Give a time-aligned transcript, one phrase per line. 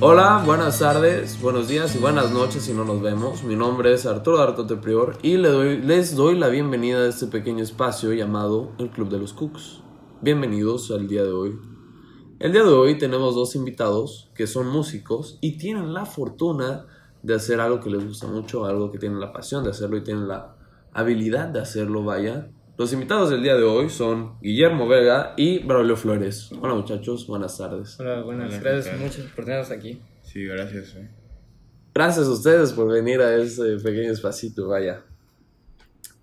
[0.00, 3.42] Hola, buenas tardes, buenos días y buenas noches si no nos vemos.
[3.44, 7.26] Mi nombre es Arturo Artote Prior y le doy- les doy la bienvenida a este
[7.26, 9.80] pequeño espacio llamado el Club de los Cooks.
[10.20, 11.58] Bienvenidos al día de hoy.
[12.38, 16.84] El día de hoy tenemos dos invitados que son músicos y tienen la fortuna
[17.22, 20.02] de hacer algo que les gusta mucho, algo que tienen la pasión de hacerlo y
[20.04, 20.56] tienen la
[20.92, 22.50] habilidad de hacerlo, vaya.
[22.78, 26.50] Los invitados del día de hoy son Guillermo Vega y Braulio Flores.
[26.60, 27.98] Hola muchachos, buenas tardes.
[27.98, 30.00] Hola, buenas, Hola, ¿qué gracias mucho por tenernos aquí.
[30.22, 30.94] Sí, gracias.
[30.96, 31.08] eh.
[31.94, 35.02] Gracias a ustedes por venir a este pequeño espacito, vaya.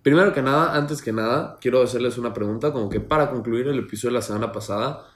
[0.02, 3.80] Primero que nada, antes que nada, quiero hacerles una pregunta, como que para concluir el
[3.80, 5.08] episodio de la semana pasada,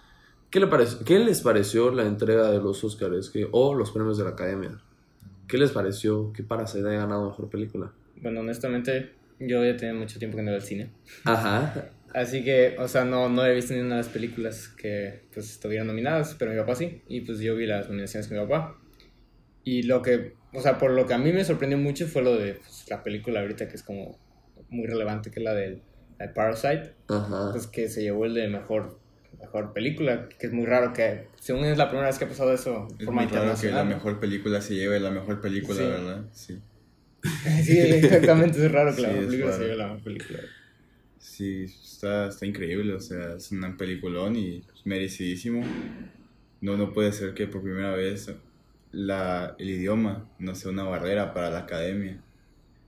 [0.51, 4.19] ¿qué, le parece- qué les pareció la entrega de los Oscars que, o los premios
[4.19, 4.81] de la Academia?
[5.47, 7.93] ¿Qué les pareció que Parasite haya ganado Mejor Película?
[8.21, 10.91] Bueno, honestamente, yo ya tenía mucho tiempo que no iba al cine.
[11.25, 15.25] Ajá, Así que, o sea, no, no he visto ni una de las películas que
[15.33, 17.03] pues estuvieron nominadas, pero mi papá sí.
[17.07, 18.79] Y pues yo vi las nominaciones con mi papá.
[19.63, 22.35] Y lo que, o sea, por lo que a mí me sorprendió mucho fue lo
[22.37, 24.19] de pues, la película ahorita que es como
[24.71, 25.83] muy relevante, que es la de,
[26.19, 27.51] la de Parasite, ajá.
[27.53, 28.99] pues que se llevó el de mejor,
[29.39, 32.53] mejor película, que es muy raro que, según es la primera vez que ha pasado
[32.55, 33.87] eso de Es forma muy raro que la internacional.
[33.87, 35.85] mejor película se lleve la mejor película, Sí.
[35.87, 36.25] ¿verdad?
[36.33, 36.63] Sí.
[37.65, 40.41] Sí, exactamente, es raro que la Sí, película se la película.
[41.19, 45.65] Sí, está, está increíble, o sea, es un peliculón y merecidísimo.
[46.61, 48.33] No, no puede ser que por primera vez
[48.93, 52.21] la, el idioma no sea una barrera para la academia.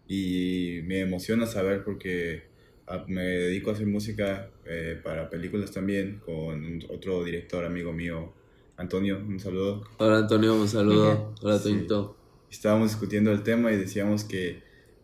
[0.08, 2.44] Y me emociona saber porque
[2.86, 8.32] ah, me dedico a hacer música eh, para películas también con otro director amigo mío,
[8.76, 9.84] Antonio, un saludo.
[9.98, 11.34] Hola Antonio, un saludo.
[11.42, 11.70] Hola Sí.
[11.74, 12.16] Toñito.
[12.50, 14.62] Estábamos discutiendo el tema y decíamos que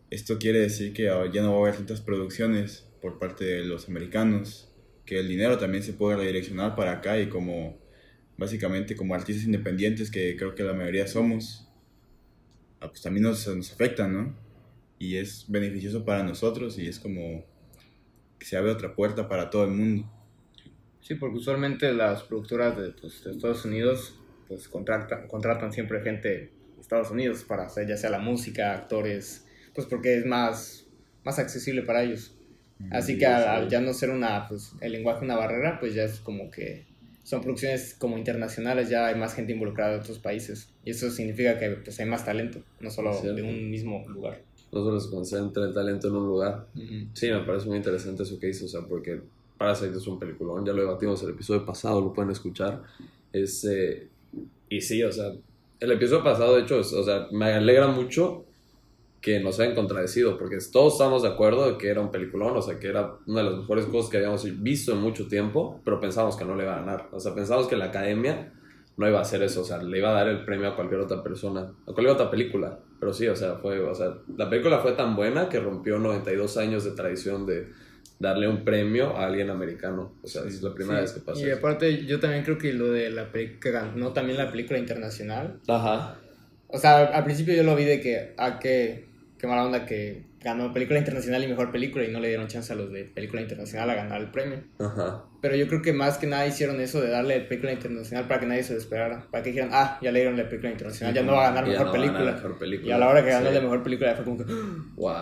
[0.09, 3.87] esto quiere decir que ya no va a haber tantas producciones por parte de los
[3.89, 4.71] americanos,
[5.05, 7.77] que el dinero también se puede redireccionar para acá y como
[8.37, 11.67] básicamente como artistas independientes que creo que la mayoría somos,
[12.79, 14.35] ah, pues también nos, nos afectan, ¿no?
[14.99, 17.45] Y es beneficioso para nosotros y es como
[18.39, 20.11] que se abre otra puerta para todo el mundo.
[21.01, 26.51] Sí, porque usualmente las productoras de, pues, de Estados Unidos pues contratan, siempre gente
[26.87, 30.85] Estados Unidos para hacer ya sea la música, actores, pues porque es más,
[31.25, 32.33] más accesible para ellos.
[32.91, 36.19] Así que al, ya no ser una, pues, el lenguaje una barrera, pues ya es
[36.19, 36.85] como que
[37.23, 40.69] son producciones como internacionales, ya hay más gente involucrada de otros países.
[40.85, 43.35] Y eso significa que pues, hay más talento, no solo cierto.
[43.35, 44.41] de un mismo lugar.
[44.71, 46.67] No solo se concentra el talento en un lugar.
[47.13, 49.19] Sí, me parece muy interesante eso que hizo, o sea, porque
[49.57, 52.83] Parasite es un peliculón, ya lo debatimos el episodio pasado, lo pueden escuchar.
[53.33, 54.07] Es, eh,
[54.69, 55.33] y sí, o sea,
[55.79, 58.45] el episodio pasado, de hecho, es- o sea, me alegra mucho
[59.21, 62.61] que nos hayan contradecido, porque todos estamos de acuerdo de que era un peliculón, o
[62.61, 65.99] sea, que era una de las mejores cosas que habíamos visto en mucho tiempo, pero
[65.99, 67.09] pensábamos que no le iba a ganar.
[67.11, 68.53] O sea, pensábamos que la academia
[68.95, 71.01] no iba a hacer eso, o sea, le iba a dar el premio a cualquier
[71.01, 72.79] otra persona, a cualquier otra película.
[72.99, 76.57] Pero sí, o sea, fue, o sea, la película fue tan buena que rompió 92
[76.57, 77.67] años de tradición de
[78.19, 80.13] darle un premio a alguien americano.
[80.23, 81.41] O sea, es la primera Sí, vez que pasa.
[81.41, 81.57] Y eso.
[81.59, 85.59] aparte, yo también creo que lo de la película, que ganó también la película internacional,
[85.67, 86.17] Ajá.
[86.69, 89.05] O sea, al principio yo lo vi de que, ah, qué,
[89.37, 92.71] qué mala onda que ganó película internacional y mejor película y no le dieron chance
[92.73, 94.63] a los de película internacional a ganar el premio.
[94.79, 95.23] Ajá.
[95.39, 98.47] Pero yo creo que más que nada hicieron eso de darle película internacional para que
[98.47, 99.27] nadie se lo esperara.
[99.29, 101.67] Para que dijeran, ah, ya le dieron la película internacional, ya no va a ganar
[101.67, 102.35] mejor, no va a ganar película.
[102.35, 102.89] mejor película.
[102.89, 103.53] Y a la hora que ganó Sí.
[103.55, 104.45] la mejor película fue como que,
[104.95, 105.15] Wow.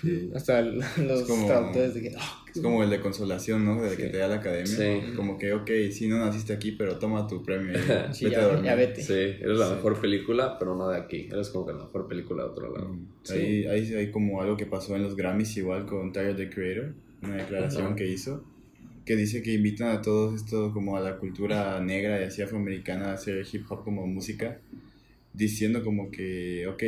[0.00, 0.30] sí.
[0.34, 3.82] hasta el- los como- traductores de que, ah, Es como el de consolación, ¿no?
[3.82, 4.66] De que te da la academia.
[4.66, 5.12] Sí.
[5.16, 7.74] Como que, ok, sí, no naciste aquí, pero toma tu premio y
[8.14, 8.64] sí, vete a ya, dormir.
[8.64, 9.02] ya vete.
[9.02, 9.74] Sí, eres la Sí.
[9.74, 11.28] mejor película, pero no de aquí.
[11.32, 12.88] Eres como que la mejor película de otro lado.
[12.90, 13.06] Mm.
[13.24, 13.34] Sí.
[13.34, 16.94] Ahí, ahí hay como algo que pasó en los Grammys igual con Tyler the Creator,
[17.22, 17.96] una declaración Ajá.
[17.96, 18.44] que hizo,
[19.08, 23.06] que dice que invitan a todos esto como a la cultura negra y así afroamericana
[23.06, 24.60] a hacer hip hop como música,
[25.32, 26.82] diciendo como que, ok,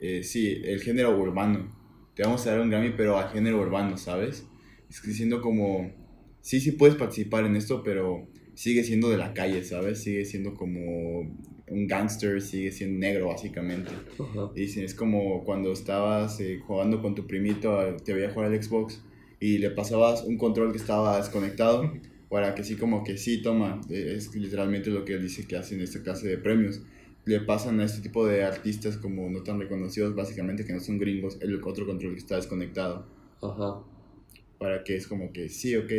[0.00, 1.74] eh, sí, el género urbano,
[2.14, 4.44] te vamos a dar un Grammy pero al género urbano, ¿sabes?
[4.90, 5.90] Es diciendo como,
[6.42, 10.02] sí, sí puedes participar en esto, pero sigue siendo de la calle, ¿sabes?
[10.02, 11.20] Sigue siendo como
[11.70, 13.92] un gangster, sigue siendo negro básicamente.
[14.18, 14.50] Ajá.
[14.54, 18.52] Y dicen, es como cuando estabas eh, jugando con tu primito, a- te veía jugar
[18.52, 19.00] al Xbox
[19.40, 21.92] y le pasabas un control que estaba desconectado
[22.28, 25.56] para que sí como que sí, toma, eh, es literalmente lo que él dice que
[25.56, 26.82] hacen en esta clase de premios.
[27.24, 30.98] Le pasan a este tipo de artistas como no tan reconocidos, básicamente que no son
[30.98, 33.06] gringos, el otro control que está desconectado.
[33.42, 33.82] Ajá.
[34.58, 35.90] Para que es como que sí, ok,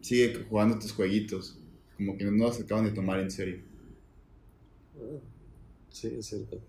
[0.00, 1.58] sigue jugando tus jueguitos.
[1.96, 3.58] Como que no los acaban de tomar en serio.
[5.90, 6.60] Sí, es cierto.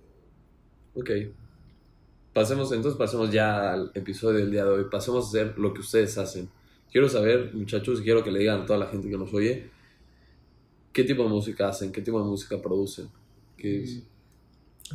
[0.94, 1.10] Ok.
[2.36, 4.84] Pasemos, entonces pasemos ya al episodio del día de hoy.
[4.92, 6.50] Pasemos a hacer lo que ustedes hacen.
[6.92, 9.70] Quiero saber, muchachos, quiero que le digan a toda la gente que nos oye,
[10.92, 11.94] ¿qué tipo de música hacen?
[11.94, 13.08] ¿Qué tipo de música producen?
[13.56, 14.04] ¿Qué es?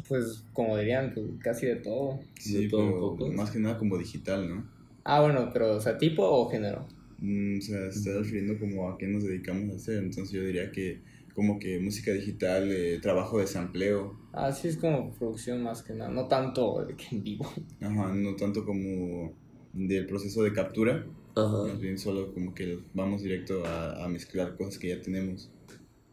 [0.07, 2.21] Pues como dirían, pues, casi de todo.
[2.39, 3.33] Sí, De todo un pero poco.
[3.33, 4.67] más que nada como digital, ¿no?
[5.05, 6.87] Ah, bueno, pero, o sea, tipo o género.
[7.21, 9.97] Mm, o sea, se está refiriendo como a qué nos dedicamos a hacer.
[10.05, 11.01] Entonces yo diría que
[11.35, 15.93] como que música digital, eh, trabajo de sampleo, Ah, sí, es como producción más que
[15.93, 17.47] nada, no tanto que en vivo.
[17.81, 19.33] ajá, no tanto como
[19.73, 21.05] del proceso de captura,
[21.35, 21.65] Ajá.
[21.65, 25.51] más bien solo como que vamos directo a, a mezclar cosas que ya tenemos.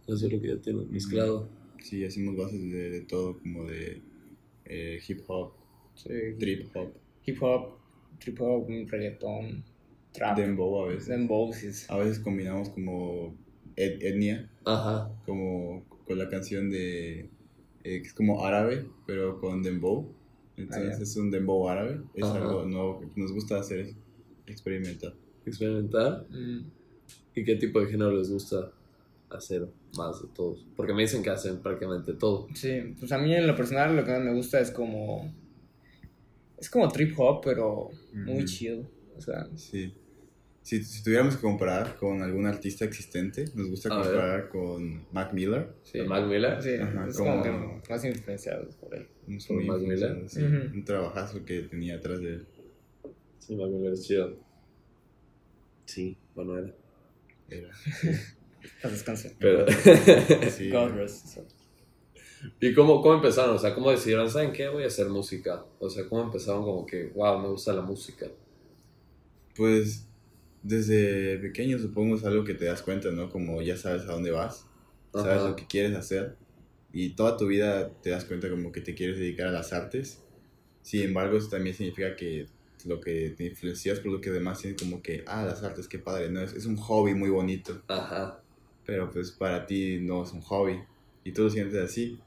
[0.07, 1.47] Eso es lo que ya tienen mezclado.
[1.83, 4.01] Sí, hacemos bases de, de todo, como de
[4.65, 5.51] eh, hip hop,
[5.95, 6.09] Sí,
[6.39, 6.89] trip hop,
[7.25, 7.77] hip hop,
[8.19, 9.63] trip hop, reggaetón,
[10.11, 11.07] trap, dembow a veces.
[11.07, 13.35] dembow, sí A veces combinamos como
[13.77, 15.09] et- etnia, Ajá.
[15.25, 17.29] como con la canción de
[17.83, 20.11] eh, que es como árabe, pero con dembow.
[20.57, 22.35] Entonces Ah, es un dembow árabe, es Ajá.
[22.37, 23.93] algo nuevo que nos gusta hacer,
[24.47, 25.13] experimentar.
[25.45, 26.25] Experimentar.
[26.29, 26.65] Mm,
[27.35, 28.71] ¿Y qué tipo de género les gusta
[29.29, 30.65] hacer más de todos?
[30.75, 32.47] Porque me dicen que hacen prácticamente todo.
[32.55, 35.31] Sí, pues a mí en lo personal lo que más me gusta es como...
[36.57, 38.45] Es como trip hop, pero muy Ujú.
[38.45, 38.87] chill.
[39.15, 39.93] O sea, Sí.
[40.67, 44.05] Si, si tuviéramos que comparar con algún artista existente, nos gusta A ver.
[44.05, 45.69] comparar con Mac Miller.
[45.81, 45.99] sí.
[45.99, 46.61] ¿De Mac Miller?
[46.61, 49.07] Sí, Ajá, es como- como que más influenciados por él.
[49.29, 50.23] Un, ¿Con Mac Miller?
[50.29, 52.47] sí, un trabajazo que tenía atrás de él.
[53.39, 54.35] Sí, Mac Miller es chido.
[55.85, 56.73] Sí, bueno era.
[57.49, 57.69] Era.
[59.39, 59.65] Pero...
[60.51, 60.69] sí.
[62.59, 63.55] ¿Y cómo, cómo empezaron?
[63.55, 64.67] O sea, ¿cómo decidieron, ¿saben qué?
[64.67, 65.63] Voy a hacer música.
[65.79, 68.27] O sea, ¿cómo empezaron como que, wow, me gusta la música?
[69.55, 70.06] Pues
[70.67, 73.29] desde pequeño supongo es algo que te das cuenta, ¿no?
[73.29, 74.65] Como ya sabes a dónde vas,
[75.13, 75.49] sabes Ajá.
[75.49, 76.35] lo que quieres hacer
[76.91, 80.21] y toda tu vida te das cuenta como que te quieres dedicar a las artes.
[80.81, 82.47] Sin embargo, eso también significa que
[82.85, 85.99] lo que te influencias por lo que demás tienen como que, ah, las artes, qué
[85.99, 86.41] padre, ¿no?
[86.41, 88.41] Es, es un hobby muy bonito, Ajá.
[88.85, 90.79] pero pues para ti no es un hobby
[91.23, 92.19] y tú lo sientes así.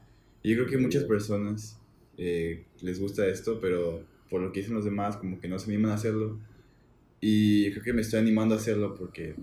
[0.43, 1.79] Y yo creo que muchas personas
[2.17, 5.71] eh, les gusta esto, pero por lo que dicen los demás como que no se
[5.71, 6.39] animan a hacerlo.
[7.21, 9.35] Y creo que me estoy animando a hacerlo porque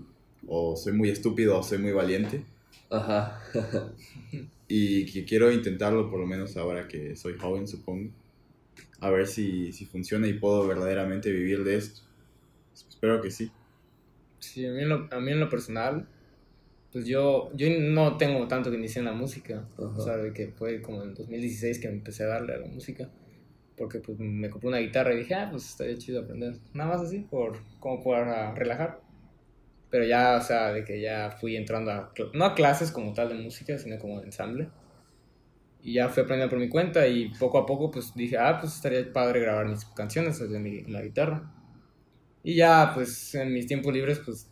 [0.46, 2.44] o soy muy estúpido o soy muy valiente.
[2.90, 3.42] Ajá.
[4.70, 8.10] Y que quiero intentarlo por lo menos ahora que soy joven, supongo.
[9.00, 12.02] A ver si, si funciona y puedo verdaderamente vivir de esto.
[12.74, 13.50] Espero que sí.
[14.40, 16.06] Sí, a mí, en lo, a mí en lo personal,
[16.92, 19.66] pues yo, yo no tengo tanto que inicié en la música.
[19.78, 19.96] Ajá.
[19.96, 23.08] O sea, de que fue como en 2016 que empecé a darle a la música.
[23.78, 26.58] Porque pues me compré una guitarra y dije, ah, pues estaría chido aprender.
[26.74, 29.00] Nada más así, por, como para relajar.
[29.90, 33.28] Pero ya, o sea, de que ya fui entrando a, no a clases como tal
[33.28, 34.68] de música, sino como de ensamble.
[35.80, 38.74] Y ya fui aprendiendo por mi cuenta y poco a poco pues dije, ah, pues
[38.74, 41.54] estaría padre grabar mis canciones desde mi, la guitarra.
[42.42, 44.50] Y ya, pues en mis tiempos libres, pues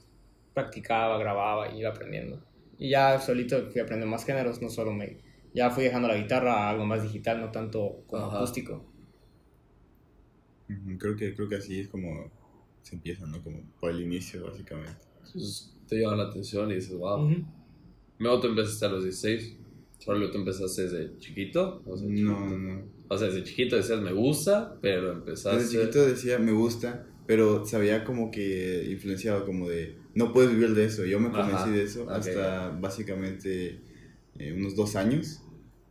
[0.54, 2.42] practicaba, grababa y iba aprendiendo.
[2.78, 5.18] Y ya solito fui aprendiendo más géneros, no solo me.
[5.54, 8.36] Ya fui dejando la guitarra a algo más digital, no tanto como Ajá.
[8.36, 8.84] acústico.
[10.98, 12.30] Creo que, creo que así es como
[12.82, 13.42] se empieza, ¿no?
[13.42, 14.96] Como por el inicio, básicamente.
[15.24, 17.24] Entonces te llama la atención y dices, wow.
[17.24, 17.44] Ujú.
[18.18, 19.56] Luego tú empezaste a los 16.
[19.98, 21.82] Solo tú empezaste desde chiquito.
[21.86, 22.82] O sea, No, no, no.
[23.08, 25.58] O sea, desde chiquito decías me gusta, pero empezaste.
[25.58, 30.50] Desde chiquito decía, me gusta, pero se había como que influenciado como de, no puedes
[30.50, 31.04] vivir de eso.
[31.04, 32.10] Yo me convencí Ajá, de eso ok.
[32.10, 33.80] hasta básicamente
[34.38, 35.42] eh, unos dos años,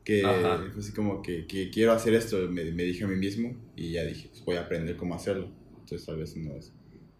[0.05, 0.69] que Ajá.
[0.71, 3.91] fue así como que, que quiero hacer esto, me, me dije a mí mismo y
[3.93, 5.49] ya dije, pues voy a aprender cómo hacerlo.
[5.81, 6.73] Entonces tal vez unos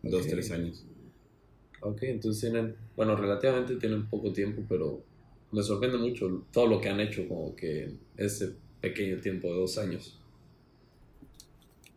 [0.04, 0.30] dos, Ok.
[0.30, 0.86] tres años.
[1.82, 5.04] Ok, entonces tienen, bueno, relativamente tienen poco tiempo, pero
[5.52, 9.78] me sorprende mucho todo lo que han hecho, como que ese pequeño tiempo de dos
[9.78, 10.20] años.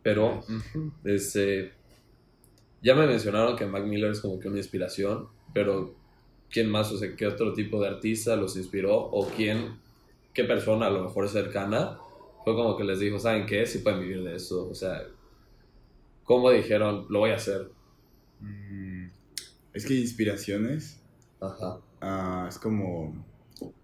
[0.03, 0.43] Pero,
[1.03, 1.73] este,
[2.81, 5.95] ya me mencionaron que Mac Miller es como que una inspiración, pero
[6.49, 6.91] ¿quién más?
[6.91, 8.95] O sea, ¿qué otro tipo de artista los inspiró?
[8.97, 9.79] ¿O quién,
[10.41, 11.97] qué persona a lo mejor cercana
[12.45, 13.65] fue como que les dijo, ¿saben qué?
[13.65, 14.69] Si pueden vivir de eso.
[14.69, 15.03] O sea,
[16.23, 17.69] ¿cómo dijeron, lo voy a hacer?
[18.39, 19.07] Mm,
[19.73, 21.01] Es que inspiraciones
[21.41, 21.79] Ajá.
[22.01, 23.13] ah, es como,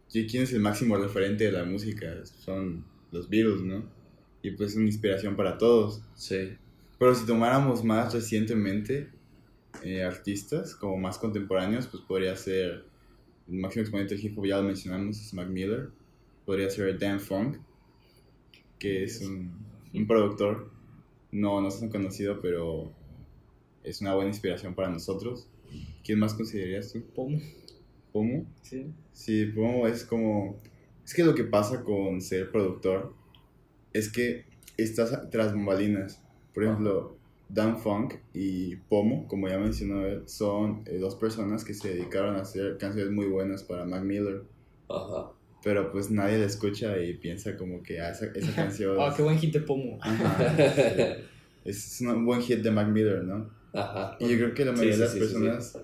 [0.09, 2.07] ¿qui- ¿quién es el máximo referente de la música?
[2.23, 3.83] Son los Beatles, ¿no?
[4.41, 6.01] Y pues es una inspiración para todos.
[6.15, 6.55] Sí.
[6.97, 9.09] Pero si tomáramos más recientemente
[9.83, 12.85] eh, artistas, como más contemporáneos, pues podría ser
[13.49, 15.89] el máximo exponente del hip hop, ya lo mencionamos, es Mac Miller.
[16.45, 17.57] Podría ser Dan Funk,
[18.79, 19.51] que es un,
[19.93, 20.71] un productor,
[21.31, 22.91] no, no es tan conocido, pero
[23.83, 25.47] es una buena inspiración para nosotros.
[26.03, 27.03] ¿Quién más considerarías tú?
[27.13, 27.39] Pomo.
[28.11, 28.45] ¿Pomo?
[28.61, 28.87] Sí.
[29.11, 30.57] Sí, Pomo es como...
[31.03, 33.13] Es que lo que pasa con ser productor
[33.93, 34.45] es que
[34.77, 36.21] estás tras bambalinas.
[36.53, 37.17] Por ejemplo,
[37.49, 42.35] Dan Funk y Pomo, como ya mencionó él, son eh, dos personas que se dedicaron
[42.37, 44.43] a hacer canciones muy buenas para Mac Miller.
[44.89, 45.31] Ajá.
[45.65, 48.97] Pero pues nadie la escucha y piensa como que ah, esa, esa canción...
[48.99, 49.97] Ah, qué buen hit de Pomo.
[50.01, 50.55] Ajá,
[51.65, 53.49] es un buen hit de Mac Miller, ¿no?
[53.73, 54.15] Ajá.
[54.19, 55.77] Y yo creo que la Sí, mayoría sí, de las sí, sí, personas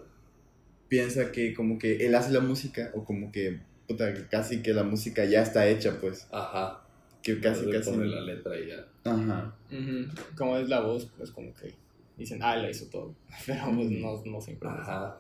[0.88, 4.71] piensa que como que él hace la música o como que puta, que casi que
[4.71, 6.27] la música ya está hecha, pues.
[6.31, 6.83] Ajá.
[7.23, 7.89] Que casi, casi.
[7.89, 8.85] pone la letra y ya.
[9.03, 9.55] Ajá.
[9.71, 10.11] Ujú.
[10.38, 11.73] Como es la voz, pues como que
[12.17, 13.15] dicen, ah, la hizo todo.
[13.47, 14.69] Pero pues no, no siempre.
[14.69, 15.17] Ajá.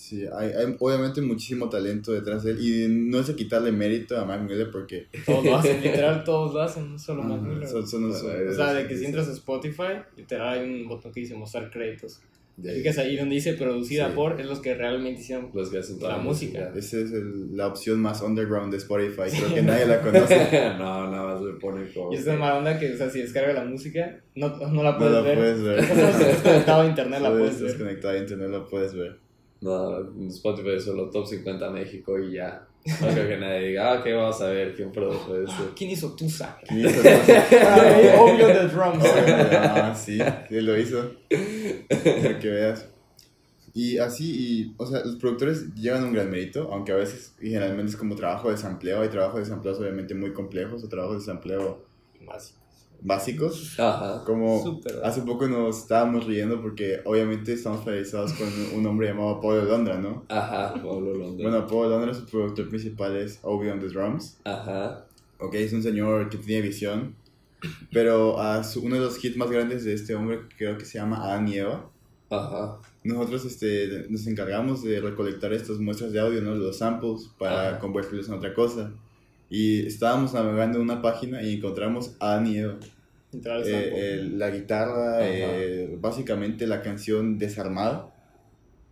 [0.00, 4.18] Sí, hay, hay obviamente muchísimo talento detrás de él y no es de quitarle mérito
[4.18, 5.08] a Mac Miller porque...
[5.26, 7.68] Todos lo hacen, literal, todos lo hacen, no solo Mac Miller.
[7.68, 11.20] son- son- O sea, de que si entras a Spotify, literal hay un botón que
[11.20, 12.22] dice mostrar créditos.
[12.60, 14.12] Clicas ahí donde dice producida Sí.
[14.14, 15.50] por, es los que realmente hicieron.
[15.52, 16.72] los que hacen toda La música.
[16.74, 20.34] Esa es el- la opción más underground de Spotify, creo que nadie la conoce.
[20.78, 22.10] no, nada más le pone como.
[22.12, 24.92] Y es de mala onda que, o sea, si descarga la música, no, no la
[24.92, 25.36] No puedes la ver.
[25.38, 25.78] puedes ver.
[25.80, 27.70] O sea, si estás conectado a internet, la Puedes puedes ver.
[27.72, 29.29] desconectar a internet, la puedes ver.
[29.60, 29.98] No,
[30.28, 32.66] Spotify es solo top 50 México y ya.
[32.86, 35.72] No creo que nadie diga, ah, ok, vamos a ver quién produjo eso.
[35.76, 36.58] ¿Quién hizo Tusa?
[36.66, 37.00] ¿Quién hizo?
[37.04, 39.04] Ay, Obvio de drums.
[39.52, 41.12] Ah, sí, sí lo hizo.
[41.88, 42.88] Para que veas.
[43.74, 47.50] Y así, y, o sea, los productores llevan un gran mérito, aunque a veces, y
[47.50, 49.02] generalmente es como trabajo de sampleo.
[49.02, 51.84] Hay trabajos de sampleo obviamente muy complejos o trabajos de sampleo
[52.26, 52.54] Más.
[53.02, 53.78] Básicos.
[53.78, 54.22] Ajá.
[54.24, 55.00] Como Súper.
[55.04, 59.98] hace poco nos estábamos riendo porque obviamente estamos familiarizados con un hombre llamado Pablo Londra,
[59.98, 60.24] ¿no?
[60.28, 61.48] Ajá, Pablo Londra.
[61.50, 64.38] Bueno, Pablo Londra, su productor principal es Obi on the Drums.
[64.44, 65.06] Ajá.
[65.38, 67.14] Ok, es un señor que tiene visión,
[67.92, 70.98] pero a su- uno de los hits más grandes de este hombre creo que se
[70.98, 71.88] llama Adán y Eva.
[72.30, 72.78] Ajá.
[73.02, 76.54] Nosotros este, nos encargamos de recolectar estas muestras de audio, ¿no?
[76.54, 77.78] los samples, para Ajá.
[77.80, 78.92] convertirlos en otra cosa.
[79.50, 82.78] Y estábamos navegando en una página y encontramos Adán y Eva.
[83.32, 88.14] Literal, Eh, el- la guitarra, eh, básicamente la canción Desarmada.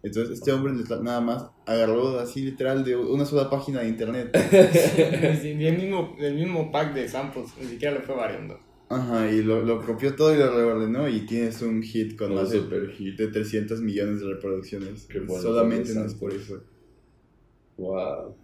[0.03, 0.73] Entonces este hombre
[1.03, 4.31] nada más agarró así literal de una sola página de internet.
[5.43, 8.61] Sí, y el mismo, el mismo pack de samples, ni siquiera lo fue variando.
[8.91, 12.37] Ajá, y lo, lo copió todo y lo reordenó y tienes un hit con Un
[12.38, 13.19] más de, super hit.
[13.19, 15.05] de 300 millones de reproducciones.
[15.07, 16.55] Qué bueno, solamente en con Spotify.
[17.77, 18.35] Wow.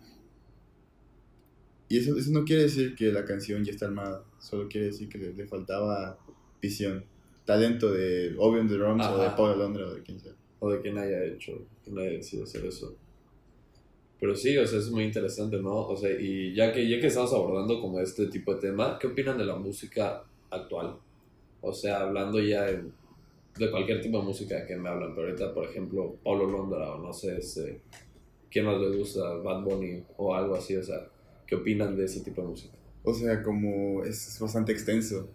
[1.88, 5.08] Y eso, eso no quiere decir que la canción ya está armada, solo quiere decir
[5.08, 6.18] que le, le faltaba
[6.60, 7.04] visión,
[7.44, 9.30] talento de Obi on the Drums o de.
[9.36, 10.32] Paul Londra o de quien sea.
[10.60, 11.52] O de quien haya hecho,
[11.84, 12.96] quien haya decidido hacer eso.
[14.18, 15.74] Pero sí, o sea, es muy interesante, ¿no?
[15.88, 19.08] O sea, y ya que, ya que estamos abordando como este tipo de tema, ¿qué
[19.08, 20.96] opinan de la música actual?
[21.60, 22.92] O sea, hablando ya en-
[23.58, 26.98] de cualquier tipo de música que me hablan, pero ahorita, por ejemplo, Paulo Londra o
[27.02, 27.80] no sé, este,
[28.50, 29.34] ¿quién más le gusta?
[29.34, 31.06] Bad Bunny o algo así, o sea,
[31.46, 32.74] ¿qué opinan de ese tipo de música?
[33.02, 35.28] O sea, como es, es bastante extenso.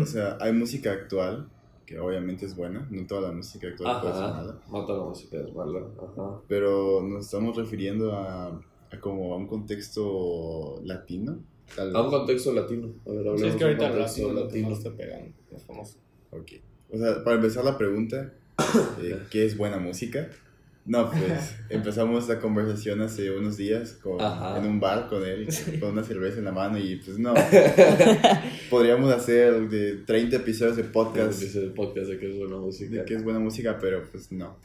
[0.00, 1.48] O sea, hay música actual,
[1.86, 5.04] que obviamente es buena, no toda la música actual puede ser mala, no toda la
[5.04, 6.40] música es mala, ajá.
[6.48, 8.48] pero nos estamos refiriendo a,
[8.90, 11.38] a como a un contexto latino.
[11.74, 14.70] Tal A un contexto latino, a ver, hablemos Sí, es que ahorita el latino latino.
[14.70, 15.98] está pegando, es famoso.
[16.30, 16.52] Ok.
[16.90, 18.32] O sea, para empezar la pregunta,
[19.00, 20.30] eh, ¿qué es buena música?
[20.86, 25.48] No, pues empezamos la conversación hace unos días con, en un bar con él,
[25.80, 27.32] con una cerveza en la mano y pues no.
[28.70, 32.96] Podríamos hacer de 30 episodios de podcast el podcast de que es buena música.
[32.96, 34.58] de que es buena música, pero pues no.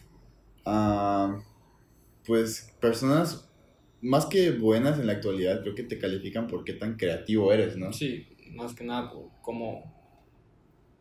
[0.66, 1.40] Ah,
[2.26, 3.50] pues personas
[4.02, 7.78] más que buenas en la actualidad, creo que te califican por qué tan creativo eres,
[7.78, 7.94] ¿no?
[7.94, 9.84] Sí, más que nada por cómo,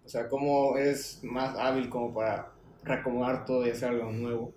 [0.05, 2.53] o sea, cómo eres más hábil como para
[2.85, 4.55] reacomodar todo y hacer algo nuevo.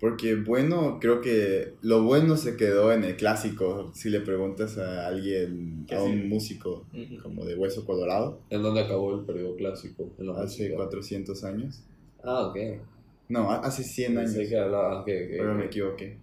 [0.00, 3.90] Porque bueno, creo que lo bueno se quedó en el clásico.
[3.94, 6.10] Si le preguntas a alguien, a sí.
[6.10, 7.22] un músico Ujú.
[7.22, 10.10] como de Hueso Colorado, ¿En dónde acabó el periodo clásico?
[10.36, 10.74] Hace música.
[10.76, 11.82] 400 años.
[12.22, 12.56] Ah, ok.
[13.30, 14.32] No, ha- hace 100 años.
[14.34, 15.30] Pensé que hablaba, ok, ok.
[15.30, 15.58] Pero ok.
[15.58, 16.16] me equivoqué.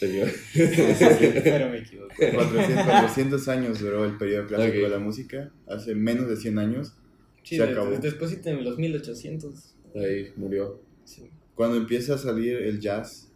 [0.00, 2.32] Pero me equivoqué.
[2.32, 5.50] 400, 400 años duró el periodo clásico de la música.
[5.66, 6.94] Hace menos de 100 años.
[7.42, 7.90] Sí, Se acabó.
[7.96, 9.74] después en los 1800.
[9.94, 10.80] Ahí murió.
[11.04, 11.30] Sí.
[11.56, 13.32] Cuando empieza a salir el jazz,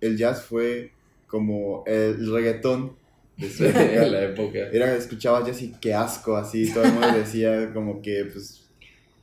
[0.00, 0.92] el jazz fue
[1.28, 2.96] como el reggaetón
[3.36, 4.58] de en la época.
[4.72, 8.68] Era, escuchabas jazz y qué asco, así, todo el mundo decía como que, pues,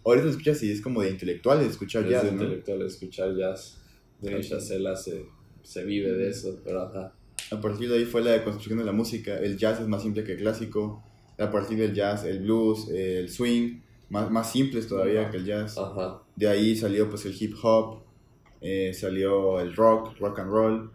[0.06, 2.32] ahorita lo escuchas y es como de intelectuales escuchar Es jazz, ¿no?
[2.32, 3.78] intelectual escuchar jazz.
[4.22, 4.40] De.
[4.40, 5.26] Chacela se,
[5.64, 7.14] se vive de eso, pero ajá.
[7.52, 10.24] A partir de ahí fue la deconstrucción de la música, el jazz es más simple
[10.24, 11.04] que el clásico,
[11.38, 15.78] a partir del jazz, el blues, el swing, más, más simples todavía que el jazz.
[15.78, 16.22] Ajá.
[16.38, 18.04] De ahí salió pues el hip hop,
[18.64, 20.92] eh, salió el rock, rock and roll,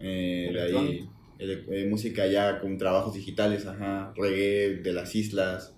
[0.00, 1.08] eh, de ahí
[1.38, 5.74] ele- eh, música ya con trabajos digitales, ajá, reggae de las islas.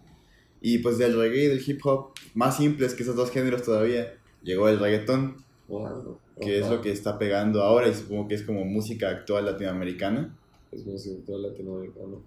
[0.60, 4.14] Y pues del reggae y del hip hop, más simples que esos dos géneros todavía,
[4.42, 5.36] llegó el reggaetón,
[5.68, 6.18] Wow.
[6.40, 10.36] que es lo que está pegando ahora y supongo que es como música actual latinoamericana.
[10.72, 12.22] Es músico latinoamericano.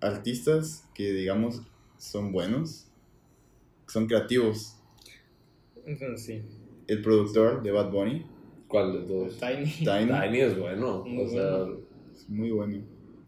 [0.00, 1.62] Artistas que, digamos,
[1.96, 2.88] son buenos,
[3.86, 4.76] son creativos.
[6.16, 6.42] Sí.
[6.88, 8.26] El productor de Bad Bunny.
[8.72, 9.38] ¿Cuál de todos?
[9.38, 9.66] Tiny.
[9.66, 10.10] Tiny.
[10.10, 11.04] Tiny es bueno.
[11.04, 11.76] Muy o sea, bueno.
[12.14, 12.78] Es muy bueno.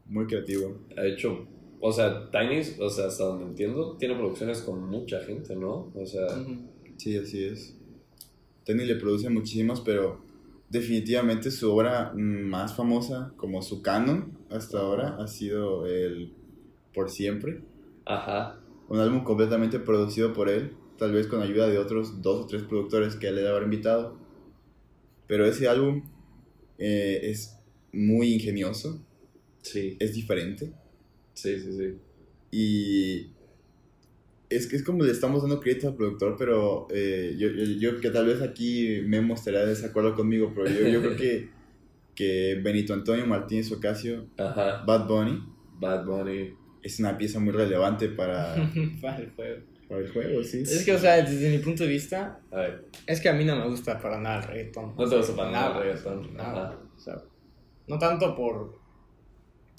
[0.06, 0.78] Muy creativo.
[0.96, 1.46] ha hecho.
[1.80, 5.92] O sea, Tiny, o sea, hasta donde entiendo, tiene producciones con mucha gente, ¿no?
[5.94, 6.26] O sea.
[6.96, 7.78] Sí, así es.
[8.64, 10.22] Tiny le produce muchísimas, pero
[10.70, 16.32] definitivamente su obra más famosa, como su canon hasta ahora, ha sido el
[16.94, 17.60] Por Siempre.
[18.06, 18.60] ajá.
[18.88, 22.62] Un álbum completamente producido por él, tal vez con ayuda de otros dos o tres
[22.62, 24.23] productores que él le debe haber invitado.
[25.26, 26.02] Pero ese álbum
[26.78, 27.56] eh, es
[27.92, 29.00] muy ingenioso,
[29.62, 30.72] Sí, es diferente
[31.32, 31.94] sí, sí, sí.
[32.50, 33.30] y
[34.50, 38.00] es que es como le estamos dando crédito al productor, pero eh, yo, yo, yo
[38.00, 41.48] que tal vez aquí Memo estará de desacuerdo conmigo, pero yo, yo creo que,
[42.14, 44.84] que Benito Antonio Martínez Ocasio, Ajá.
[44.86, 45.42] Bad Bunny,
[45.80, 46.50] Bad Bunny.
[46.82, 48.54] es una pieza muy relevante para,
[49.00, 49.62] Para el juego.
[49.88, 50.62] Para el juego, sí.
[50.62, 53.44] Es que, o sea, desde mi punto de vista, A ver, es que a mí
[53.44, 54.94] no me gusta para nada el reggaetón.
[54.96, 56.34] no te gusta para nada el reggaetón.
[56.34, 56.78] Nada.
[56.96, 57.16] O sea,
[57.86, 58.78] no tanto por.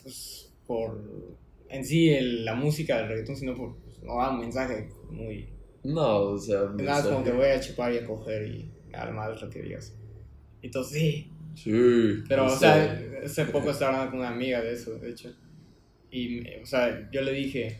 [0.04, 1.02] Pues, por.
[1.70, 3.76] En sí, el- la música del reggaetón, sino por.
[3.78, 5.50] pues, no da un mensaje muy.
[5.84, 8.72] No, o sea, Nada, es como que voy a chupar y a coger y.
[8.94, 9.94] Al mal lo que digas.
[10.62, 11.32] Entonces, sí.
[11.56, 12.24] Sí.
[12.30, 12.60] Pero, o sé.
[12.60, 15.34] sea, hace poco estaba hablando con una amiga de eso, de hecho.
[16.12, 17.78] Y, o sea, yo le dije,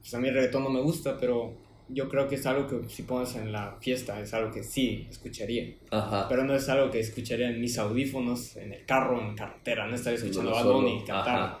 [0.00, 1.56] pues a mí el reggaetón no me gusta, pero
[1.88, 5.06] yo creo que es algo que si pones en la fiesta, es algo que sí
[5.10, 5.74] escucharía.
[5.90, 6.28] Ajá.
[6.28, 9.94] Pero no es algo que escucharía en mis audífonos, en el carro, en carretera, no
[9.94, 10.62] estaría escuchando No, a.
[10.62, 11.58] Bunny cantar.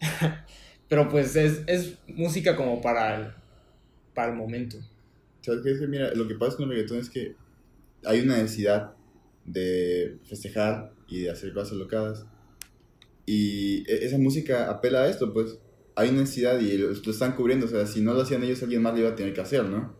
[0.88, 3.32] Pero pues es, es música como para el,
[4.14, 4.76] para el momento.
[5.40, 5.72] ¿Sabes qué?
[5.72, 7.34] Es que, mira, lo que pasa con el reggaetón es que
[8.04, 8.92] hay una necesidad
[9.44, 12.26] de festejar y de hacer cosas locadas.
[13.26, 15.58] Y e- esa música apela a esto, pues.
[15.94, 17.66] Hay una necesidad y lo, lo están cubriendo.
[17.66, 19.64] O sea, si no lo hacían ellos, alguien más lo iba a tener que hacer,
[19.64, 19.94] ¿no?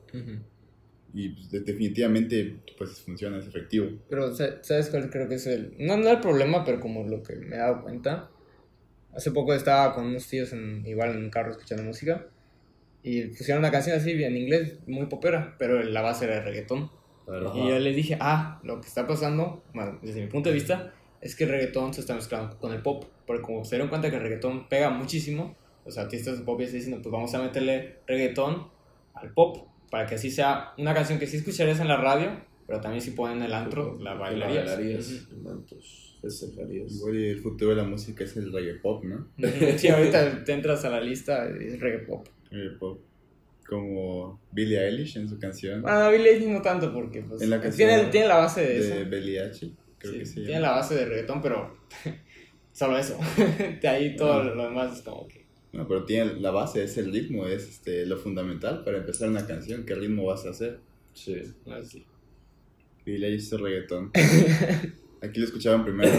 [1.15, 3.87] Y pues, de- definitivamente, pues funciona, es efectivo.
[4.09, 5.75] Pero, sa- ¿sabes cuál creo que es el...?
[5.79, 8.31] No, no el problema, pero como lo que me he dado cuenta.
[9.15, 12.27] Hace poco estaba con unos tíos en, igual en un carro escuchando música.
[13.03, 16.91] Y pusieron una canción así en inglés, muy popera, pero la base era de reggaetón.
[17.29, 17.59] Ajá.
[17.59, 20.95] Y yo les dije, ah, lo que está pasando, bueno, desde mi punto de vista,
[21.21, 23.05] es que el reggaetón se está mezclando con el pop.
[23.27, 26.67] Porque como se dieron cuenta que el reggaetón pega muchísimo, los artistas de pop ya
[26.67, 28.69] están diciendo, pues vamos a meterle reggaetón
[29.15, 29.69] al pop.
[29.91, 32.31] Para que así sea una canción que sí escucharías en la radio,
[32.67, 34.65] pero también si ponen en el antro, la bailarías.
[34.65, 35.27] bailarías.
[35.31, 35.43] Ujú.
[35.43, 36.09] Mantos.
[36.71, 39.29] Igual y el futuro de la música es el reggae pop, ¿no?
[39.77, 42.27] Sí, ahorita te entras a la lista y es reggae pop.
[42.51, 43.01] Reggae pop.
[43.69, 47.61] Como Billie Eilish en su canción Ah, Billie Eilish no tanto porque pues, En la
[47.61, 49.11] canción tiene, tiene la base de, de eso.
[49.11, 50.45] Belly H, creo Sí, que sí.
[50.45, 51.77] tiene la base de reggaetón, pero
[52.73, 53.19] solo eso.
[53.81, 55.42] de ahí todo lo demás es como que...
[55.73, 59.47] No, pero tiene la base, es el ritmo, es este, lo fundamental para empezar una
[59.47, 59.87] canción.
[59.87, 60.81] ¿Qué ritmo vas a hacer?
[61.15, 61.37] Sí.
[61.67, 62.05] Así.
[63.07, 64.11] Billie Eilish es el reggaetón.
[65.23, 66.13] Aquí lo escuchaban primero.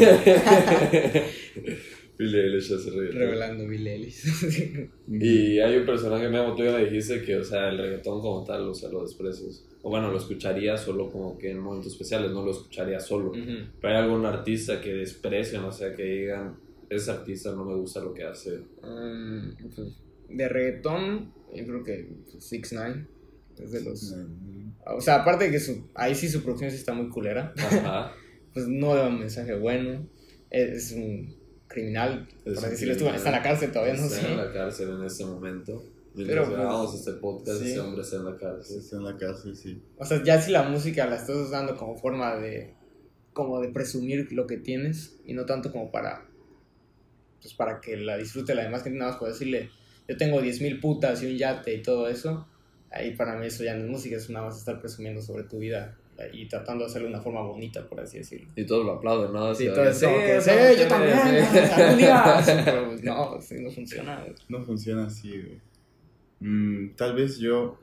[2.17, 3.19] Billie Eilish hace reggaetón.
[3.19, 4.23] Revelando Billie Eilish.
[5.07, 8.43] Y hay un personaje mismo, tú ya me dijiste que, o sea, el reggaetón como
[8.43, 9.67] tal, o sea, lo desprecias.
[9.83, 13.29] O bueno, lo escucharía solo como que en momentos especiales, no lo escucharía solo.
[13.31, 13.67] Ujú.
[13.79, 16.55] Pero hay algún artista que desprecian, o sea, que digan,
[16.95, 18.59] ese artista no me gusta lo que hace.
[18.81, 19.87] Mm, pues,
[20.29, 23.07] de reggaetón, yo creo que 6 9
[23.61, 24.15] es de los...
[24.85, 28.11] O sea, aparte de que su, ahí sí su producción sí está muy culera, Ajá.
[28.53, 30.07] pues no da un mensaje bueno,
[30.49, 31.35] es, es un
[31.67, 33.15] criminal, Es por un decirlo, criminal.
[33.17, 34.31] está en la cárcel todavía, no está sé.
[34.31, 35.83] en la cárcel en este momento.
[36.15, 37.71] Pero, pues, grabamos este podcast, sí.
[37.71, 38.77] ese hombre está en la cárcel.
[38.77, 39.81] Está en la cárcel, sí.
[39.97, 42.75] O sea, ya si la música la estás usando como forma de
[43.33, 46.29] como de presumir lo que tienes y no tanto como para
[47.43, 49.69] pues para que la disfrute la demás gente nada más por decirle
[50.07, 52.47] yo tengo 10.000 putas y un yate y todo eso
[52.89, 55.59] ahí para mí eso ya no es música es nada más estar presumiendo sobre tu
[55.59, 55.95] vida
[56.31, 59.33] y tratando de hacerlo de una forma bonita por así decirlo Y todos lo aplauden,
[59.33, 59.53] ¿no?
[59.53, 61.57] sí, eso sí, no yo también sí.
[61.57, 65.61] algún día Sí, pero, pues, no sí, no funciona No funciona así, güey.
[66.39, 67.79] Mm, tal vez yo.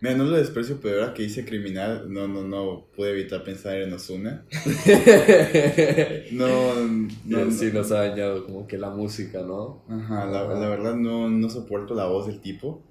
[0.00, 3.76] Mira, no lo desprecio, pero ahora que hice criminal, no, no, no pude evitar pensar
[3.76, 4.44] en Osuna.
[6.32, 7.08] No, no,
[7.44, 9.82] No, sí nos ha dañado como que la música, ¿no?
[9.88, 12.82] Ajá, la, la verdad no, no soporto la voz del tipo.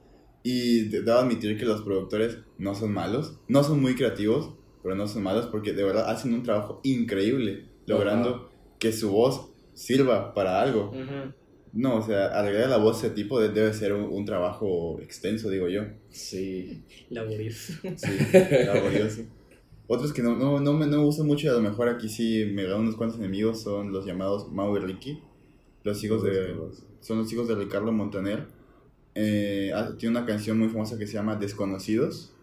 [0.44, 3.40] Y de- debo admitir que los productores no son malos.
[3.48, 7.70] No son muy creativos, pero no son malos porque de verdad hacen un trabajo increíble
[7.86, 10.94] logrando que su voz sirva para algo.
[11.74, 15.00] No, o sea, agregar la voz de ese tipo de- debe ser un, un trabajo
[15.02, 15.82] extenso, digo yo.
[16.10, 16.84] Sí.
[17.10, 18.12] laborioso Sí,
[18.66, 19.24] laborioso.
[19.88, 22.08] Otros que no, no, no, me, no me gustan mucho, y a lo mejor aquí
[22.10, 25.20] sí me dan unos cuantos enemigos, son los llamados Mau y Ricky.
[25.84, 26.56] los hijos de,
[27.02, 28.48] son los hijos de Ricardo Montaner.
[29.16, 32.34] Eh, ah, tiene una canción muy famosa que se llama Desconocidos.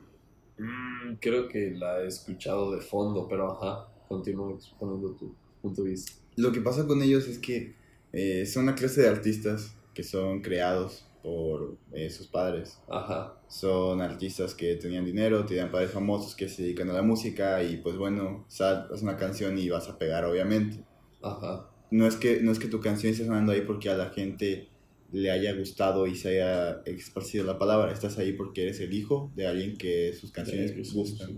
[0.58, 5.90] Mm, creo que la he escuchado de fondo, pero ajá, continúa exponiendo tu punto de
[5.90, 6.12] vista.
[6.36, 7.74] Lo que pasa con ellos es que
[8.12, 12.78] eh, son una clase de artistas que son creados por eh, sus padres.
[12.88, 13.36] Ajá.
[13.48, 17.76] Son artistas que tenían dinero, tenían padres famosos que se dedican a la música y
[17.76, 20.82] pues bueno, sacas una canción y vas a pegar obviamente.
[21.22, 21.68] Ajá.
[21.90, 24.68] No es que, no es que tu canción esté sonando ahí porque a la gente
[25.12, 27.92] le haya gustado y se haya esparcido la palabra.
[27.92, 31.36] Estás ahí porque eres el hijo de alguien que sus canciones les gustan.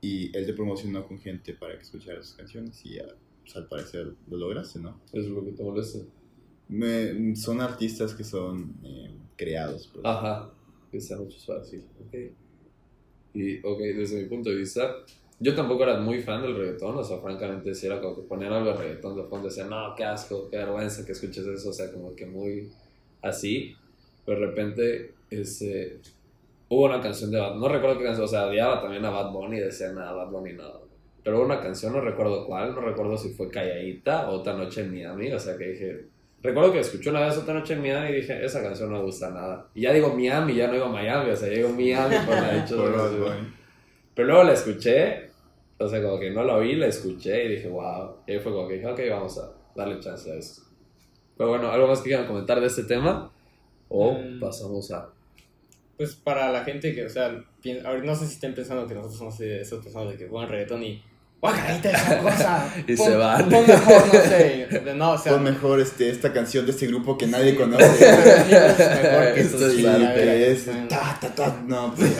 [0.00, 2.98] Y él te promocionó con gente para que escuchara sus canciones y
[3.52, 5.00] pues, al parecer lo lograste, ¿no?
[5.12, 5.98] Es lo que te molesta.
[6.68, 9.90] Me, son artistas que son eh, creados.
[9.92, 10.04] Pues.
[10.04, 10.50] Ajá,
[10.90, 11.82] que sean mucho fácil.
[12.06, 12.14] Ok.
[13.34, 14.96] Y, ok, desde mi punto de vista,
[15.38, 18.52] yo tampoco era muy fan del reggaetón, o sea, francamente, si era como que ponían
[18.52, 21.72] algo de reggaetón de fondo, decían, no, qué asco, qué vergüenza que escuches eso, o
[21.72, 22.70] sea, como que muy
[23.22, 23.74] así.
[24.24, 26.00] Pero de repente, este,
[26.68, 29.32] hubo una canción de Bad no recuerdo qué canción, o sea, odiaba también a Bad
[29.32, 30.89] Bunny, decían, nada, Bad Bunny no.
[31.22, 34.92] Pero una canción, no recuerdo cuál, no recuerdo si fue Calladita o Otra Noche en
[34.92, 36.06] Miami, o sea, que dije,
[36.42, 39.04] Recuerdo que escuché una vez otra noche en Miami y dije, esa canción no me
[39.04, 39.68] gusta nada.
[39.74, 42.64] Y ya digo Miami, ya no digo Miami, o sea, ya digo Miami por la
[42.64, 43.34] hecho de
[44.14, 45.30] Pero luego la escuché,
[45.78, 48.16] o sea, como que no la oí, la escuché y dije, wow.
[48.26, 50.62] Y ahí fue como que dije, ok, vamos a darle chance a eso.
[51.36, 53.30] Pero bueno, ¿algo más que quieran comentar de este tema?
[53.88, 54.40] ¿O mm.
[54.40, 55.10] pasamos a...?
[55.98, 59.38] Pues para la gente que, o sea, no sé si estén pensando que nosotros somos
[59.42, 61.02] esos personas de que juegan reggaetón y
[61.42, 62.74] esa cosa.
[62.86, 63.48] y se van.
[63.48, 64.68] Pon mejor, no sé.
[64.94, 67.84] No, o sea, pon mejor este, esta canción de este grupo que nadie conoce.
[67.84, 70.66] mejor que esto sí, es.
[70.88, 72.12] Ta, ta, ta, no, pues.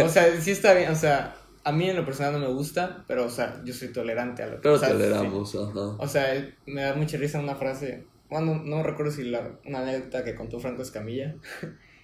[0.00, 0.90] o, sea, sí está bien.
[0.90, 1.34] O sea,
[1.64, 4.46] a mí en lo personal no me gusta, pero, o sea, yo soy tolerante a
[4.46, 5.80] lo que Pero toleramos, ajá.
[5.98, 8.04] O sea, me da mucha risa una frase.
[8.30, 11.34] Bueno, no recuerdo si la, una anécdota que contó Franco Escamilla.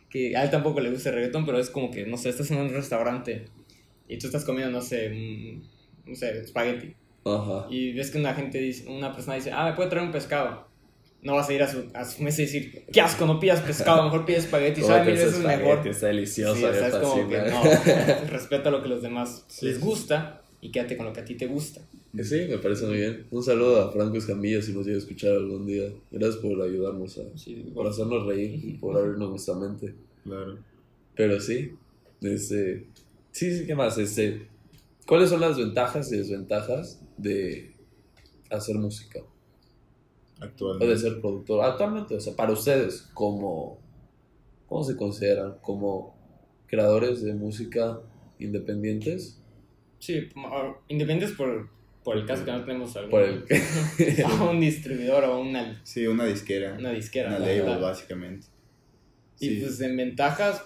[0.08, 2.50] Que a él tampoco le gusta el reggaetón, pero es como que, no sé, estás
[2.50, 3.46] en un restaurante
[4.08, 5.08] y tú estás comiendo, no sé,
[6.06, 6.94] no sé, espagueti.
[7.24, 7.66] Ajá.
[7.70, 10.66] Y ves que una gente dice, una persona dice, ah, me puede traer un pescado.
[11.22, 13.60] No vas a ir a su, a su mesa y decir, qué asco, no pidas
[13.62, 15.86] pescado, mejor pides espagueti, sabe mil veces mejor.
[15.88, 17.62] Está delicioso, sí, o sea, es como que no,
[18.30, 21.46] respeta lo que los demás les gusta y quédate con lo que a ti te
[21.46, 21.80] gusta.
[22.22, 23.26] Sí, me parece muy bien.
[23.30, 25.90] Un saludo a Franco Escamilla si nos llega a escuchar algún día.
[26.12, 27.22] Gracias por ayudarnos, a,
[27.74, 29.94] por hacernos reír y por abrirnos nuestra mente.
[30.22, 30.58] Claro.
[31.16, 31.72] Pero sí,
[32.20, 32.86] este,
[33.32, 33.98] sí, sí, ¿qué más?
[33.98, 34.46] Este,
[35.06, 37.74] ¿Cuáles son las ventajas y desventajas de
[38.50, 39.20] hacer música?
[40.40, 40.86] Actualmente.
[40.86, 41.64] O de ser productor.
[41.64, 43.78] Actualmente, o sea, para ustedes, como,
[44.66, 45.58] ¿cómo se consideran?
[45.60, 46.16] ¿Como
[46.66, 48.00] creadores de música
[48.38, 49.40] independientes?
[49.98, 50.28] Sí,
[50.88, 51.68] independientes por,
[52.02, 53.20] por el caso que no tenemos algún,
[54.24, 55.80] a un distribuidor o una...
[55.84, 56.76] Sí, una disquera.
[56.78, 57.28] Una disquera.
[57.28, 58.46] Una label, básicamente.
[59.38, 60.64] Y pues en ventajas,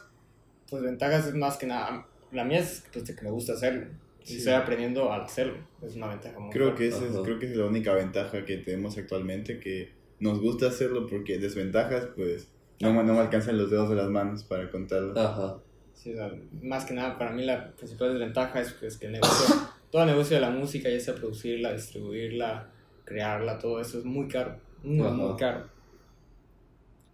[0.70, 2.07] pues ventajas es más que nada...
[2.31, 3.88] La mía es pues, que me gusta hacerlo
[4.29, 5.59] y estoy aprendiendo al hacerlo.
[5.83, 8.99] Es una ventaja muy creo que, es, creo que es la única ventaja que tenemos
[8.99, 12.49] actualmente, que nos gusta hacerlo porque desventajas, pues,
[12.81, 15.19] no, no me alcanzan los dedos de las manos para contarlo.
[15.19, 15.59] Ajá.
[15.95, 16.14] Sí,
[16.62, 19.55] más que nada, para mí la principal desventaja es pues, que el negocio,
[19.91, 22.71] todo el negocio de la música, ya sea producirla, distribuirla,
[23.05, 24.61] crearla, todo eso es muy caro.
[24.85, 25.69] Muy, muy caro.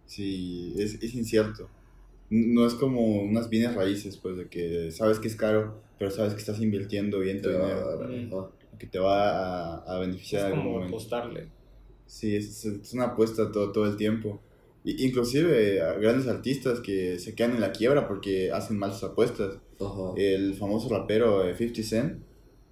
[0.05, 1.67] Sí, es, es incierto.
[2.29, 6.33] No es como unas bienes raíces, pues, de que sabes que es caro, pero sabes
[6.33, 8.53] que estás invirtiendo bien tu dinero.
[8.77, 11.47] Que te va a, a beneficiar es como apostarle.
[12.05, 14.41] Sí, es, es, una apuesta todo, todo el tiempo.
[14.83, 19.05] Y, inclusive a grandes artistas que se quedan en la quiebra porque hacen mal sus
[19.05, 19.59] apuestas.
[20.17, 22.23] El famoso rapero 50 eh, Cent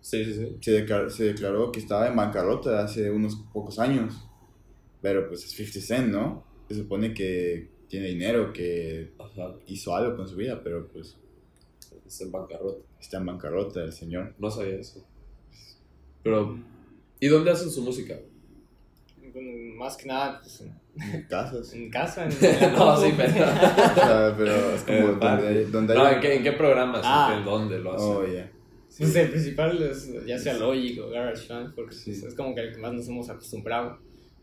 [0.02, 0.58] sí, sí, sí.
[0.62, 4.28] Se, declaró, se declaró que estaba en bancarrota hace unos pocos años.
[5.02, 6.46] Pero pues es 50 Cent, ¿no?
[6.68, 9.14] Se supone que tiene dinero, que
[9.68, 11.18] hizo algo con su vida, pero pues
[12.14, 12.86] Está en bancarrota.
[13.00, 14.36] Está en bancarrota el señor.
[14.38, 15.04] No sabía eso.
[16.22, 16.60] Pero,
[17.20, 18.16] ¿y dónde hacen su música?
[19.76, 21.74] Más que nada, pues, en casas.
[21.74, 22.30] En casa, en,
[22.74, 23.34] No, sí, pero.
[24.38, 27.02] pero es como donde, donde no, ¿en qué, ¿en qué programas?
[27.04, 27.36] Ah.
[27.36, 28.16] ¿En dónde lo hacen?
[28.16, 28.52] Oh, yeah.
[28.96, 32.78] Pues el principal es ya sea Logic o GarageBand, porque es como que el que
[32.80, 33.98] más nos hemos acostumbrado.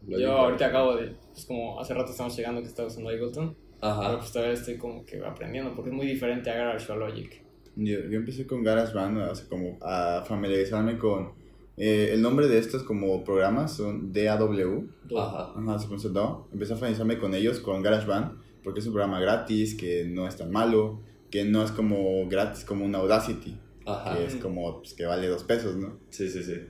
[0.09, 3.56] Yo ahorita acabo de, pues como hace rato estamos llegando que estaba usando Ableton.
[3.80, 4.09] Ajá.
[4.09, 7.49] Pero pues todavía estoy como que aprendiendo, porque es muy diferente a Garage o Logic.
[7.76, 11.33] Yo, yo empecé con GarageBand, o sea, como a familiarizarme con...
[11.76, 14.88] Eh, el nombre de estos como programas son DAW.
[15.16, 15.52] Ajá.
[15.56, 16.48] Ajá, se pronuncia DAW.
[16.52, 20.37] Empecé a familiarizarme con ellos, con GarageBand, porque es un programa gratis, que no es
[20.37, 23.59] tan malo, que no es como gratis como un Audacity.
[23.87, 24.16] Ajá.
[24.16, 25.98] Que es como, pues, que vale dos pesos, ¿no?
[26.11, 26.61] Sí, sí, sí.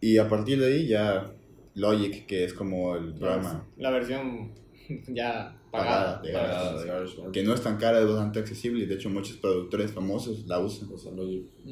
[0.00, 1.32] Y a partir de ahí ya
[1.74, 4.52] Logic, que es como el programa La versión
[5.08, 6.22] ya pagada pagada.
[6.22, 7.32] de Pagada GarageBand, de GarageBand.
[7.32, 10.58] que no es tan cara, es bastante accesible y de hecho muchos productores famosos la
[10.60, 10.88] usan.
[10.92, 11.12] O sea.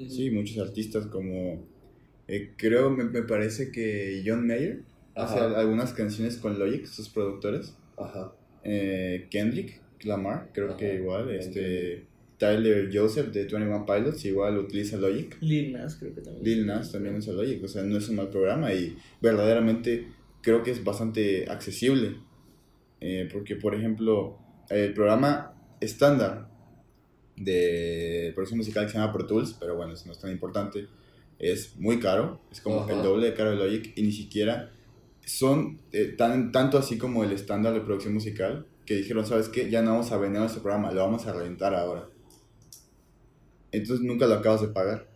[0.08, 1.66] Sí, muchos artistas como...
[2.28, 4.82] eh, creo, me, me parece que John Mayer
[5.14, 5.58] hace Ajá.
[5.60, 7.74] algunas canciones con Logic, sus productores.
[7.96, 8.32] Ajá.
[8.64, 10.76] Eh, Kendrick Lamar, creo Ajá.
[10.76, 11.30] que igual.
[11.30, 12.06] Este,
[12.38, 15.36] Tyler Joseph de 21 Pilots igual utiliza Logic.
[15.40, 16.44] Lil Nas creo que también.
[16.44, 20.08] Lil Nas también usa Logic, o sea, no es un mal programa y verdaderamente
[20.42, 22.16] creo que es bastante accesible.
[23.06, 24.38] Eh, porque, por ejemplo,
[24.70, 26.48] el programa estándar
[27.36, 30.88] de producción musical que se llama Pro Tools, pero bueno, eso no es tan importante,
[31.38, 32.94] es muy caro, es como Ajá.
[32.94, 34.72] el doble de caro de Logic y ni siquiera
[35.26, 39.68] son eh, tan, tanto así como el estándar de producción musical que dijeron, ¿sabes qué?
[39.68, 42.08] Ya no vamos a vender nuestro programa, lo vamos a reventar ahora.
[43.70, 45.10] Entonces nunca lo acabas de pagar.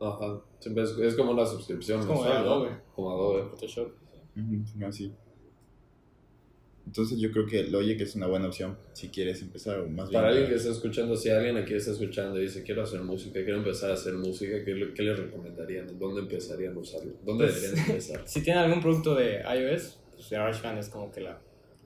[0.00, 0.40] Ajá.
[0.58, 2.00] Siempre es, es como una suscripción.
[2.00, 2.50] Es como mensual, ¿no?
[2.50, 2.70] Adobe.
[2.96, 3.48] Como Adobe.
[3.50, 3.92] Photoshop.
[4.36, 5.14] Ujú, Así.
[6.88, 10.20] Entonces yo creo que Logic es una buena opción si quieres empezar o más bien.
[10.22, 13.44] Para alguien que está escuchando, si alguien aquí está escuchando y dice quiero hacer música,
[13.44, 15.86] quiero empezar a hacer música, ¿qué, le- qué les recomendarían?
[15.98, 17.12] ¿Dónde empezarían a usarlo?
[17.24, 18.22] ¿Dónde Pues- deberían empezar?
[18.26, 21.38] Si tienen algún producto de iOS, pues GarageBand es como que la,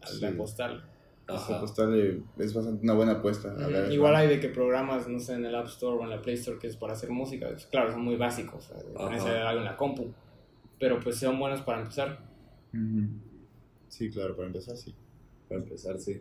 [0.06, 0.20] Sí.
[0.20, 0.84] la postal.
[1.26, 1.56] Ajá.
[1.56, 1.60] Ajá.
[1.60, 3.54] Pues, es bastante una buena apuesta.
[3.58, 6.22] a Igual hay de que programas, no sé, en el App Store o en la
[6.22, 7.48] Play Store que es para hacer música.
[7.48, 9.38] pues, claro, son muy básicos, a diferencia Ajá.
[9.40, 10.12] de algo en la compu.
[10.78, 12.20] Pero pues son buenos para empezar.
[12.72, 13.08] Ujú.
[13.92, 14.94] Sí, claro, para empezar, sí.
[15.50, 16.18] Para empezar, sí.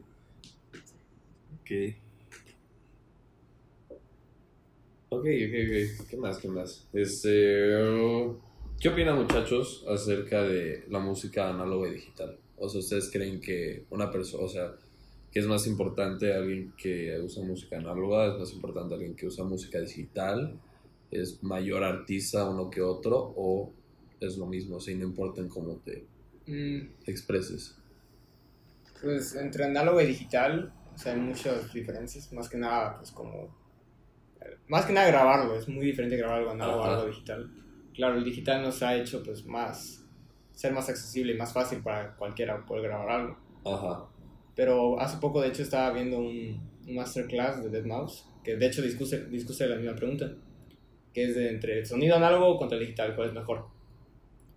[1.62, 1.96] Ok.
[5.08, 6.08] Ok, ok, ok.
[6.10, 6.38] ¿Qué más?
[6.40, 6.86] ¿Qué más?
[6.92, 7.30] Este,
[8.78, 12.38] ¿Qué opinan, muchachos, acerca de la música análoga y digital?
[12.58, 14.76] O sea, ¿ustedes creen que una persona, o sea,
[15.32, 18.34] que es más importante alguien que usa música análoga?
[18.34, 20.60] ¿Es más importante alguien que usa música digital?
[21.10, 23.34] ¿Es mayor artista uno que otro?
[23.38, 23.72] ¿O
[24.20, 24.76] es lo mismo?
[24.76, 26.12] O sea, no importa en cómo te
[26.52, 27.78] Mm, expreses.
[29.02, 32.32] Pues entre análogo y digital, o sea, hay muchas diferencias.
[32.34, 33.56] Más que nada, pues como.
[34.68, 37.50] Más que nada grabarlo, es muy diferente grabar algo análogo a algo digital.
[37.94, 40.04] Claro, el digital nos ha hecho pues más.
[40.52, 43.38] ser más accesible y más fácil para cualquiera poder grabar algo.
[43.66, 44.08] Ajá.
[44.56, 48.68] Pero hace poco, de hecho, estaba viendo un, un masterclass de Dead Mouse, que de
[48.68, 50.34] hecho discute, discute la misma pregunta,
[51.14, 53.71] que es de entre el sonido análogo contra el digital, ¿cuál es mejor?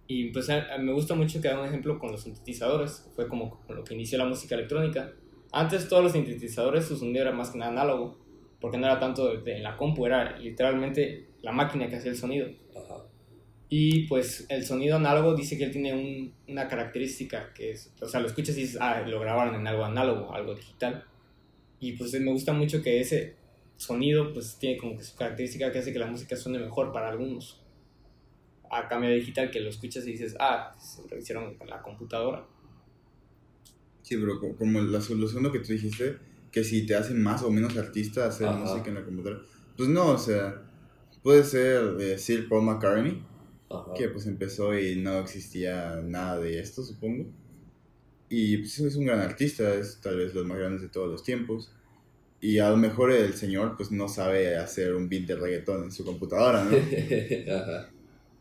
[0.06, 3.26] Y pues a- a- me gusta mucho que da un ejemplo con los sintetizadores, fue
[3.28, 5.12] como con lo que inició la música electrónica.
[5.52, 8.18] Antes todos los sintetizadores su sonido era más que nada análogo,
[8.60, 12.10] porque no era tanto de, de en la compu, era literalmente la máquina que hacía
[12.10, 12.48] el sonido.
[12.76, 13.04] Ajá.
[13.68, 18.06] Y pues el sonido análogo dice que él tiene un- una característica que es, o
[18.08, 21.04] sea, lo escuchas y dices, ah, lo grabaron en algo análogo, algo digital.
[21.80, 23.36] Y pues me gusta mucho que ese
[23.76, 27.08] sonido pues tiene como que su característica que hace que la música suene mejor para
[27.08, 27.60] algunos.
[28.76, 31.80] A cambio de digital que lo escuchas y dices, ah, se lo hicieron con la
[31.80, 32.44] computadora.
[34.02, 36.16] Sí, pero co- como la solución lo que tú dijiste,
[36.50, 38.58] que si te hace más o menos artista hacer Ajá.
[38.58, 39.42] música en la computadora.
[39.76, 40.62] Pues no, o sea,
[41.22, 43.22] puede ser eh, Sir Paul McCartney,
[43.70, 43.92] Ajá.
[43.96, 47.26] que pues empezó y no existía nada de esto, supongo.
[48.28, 51.22] Y pues es un gran artista, es tal vez los más grandes de todos los
[51.22, 51.72] tiempos.
[52.40, 55.92] Y a lo mejor el señor pues no sabe hacer un beat de reggaetón en
[55.92, 56.76] su computadora, ¿no?
[57.56, 57.90] Ajá.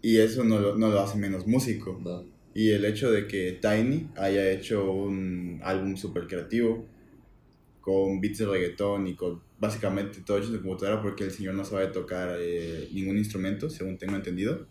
[0.03, 1.99] Y eso no lo, no lo hace menos músico.
[2.03, 2.25] No.
[2.53, 6.85] Y el hecho de que Tiny haya hecho un álbum súper creativo
[7.81, 11.65] con beats de reggaetón y con básicamente todo hecho su computadora porque el señor no
[11.65, 14.67] sabe tocar eh, ningún instrumento, según tengo entendido.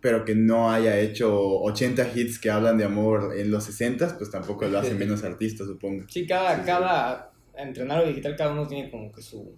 [0.00, 4.30] Pero que no haya hecho 80 hits que hablan de amor en los 60, pues
[4.30, 6.04] tampoco lo hace menos artista, supongo.
[6.08, 6.66] Sí, cada, Sí, sí.
[6.66, 9.56] cada, entre y digital, cada uno tiene como que su,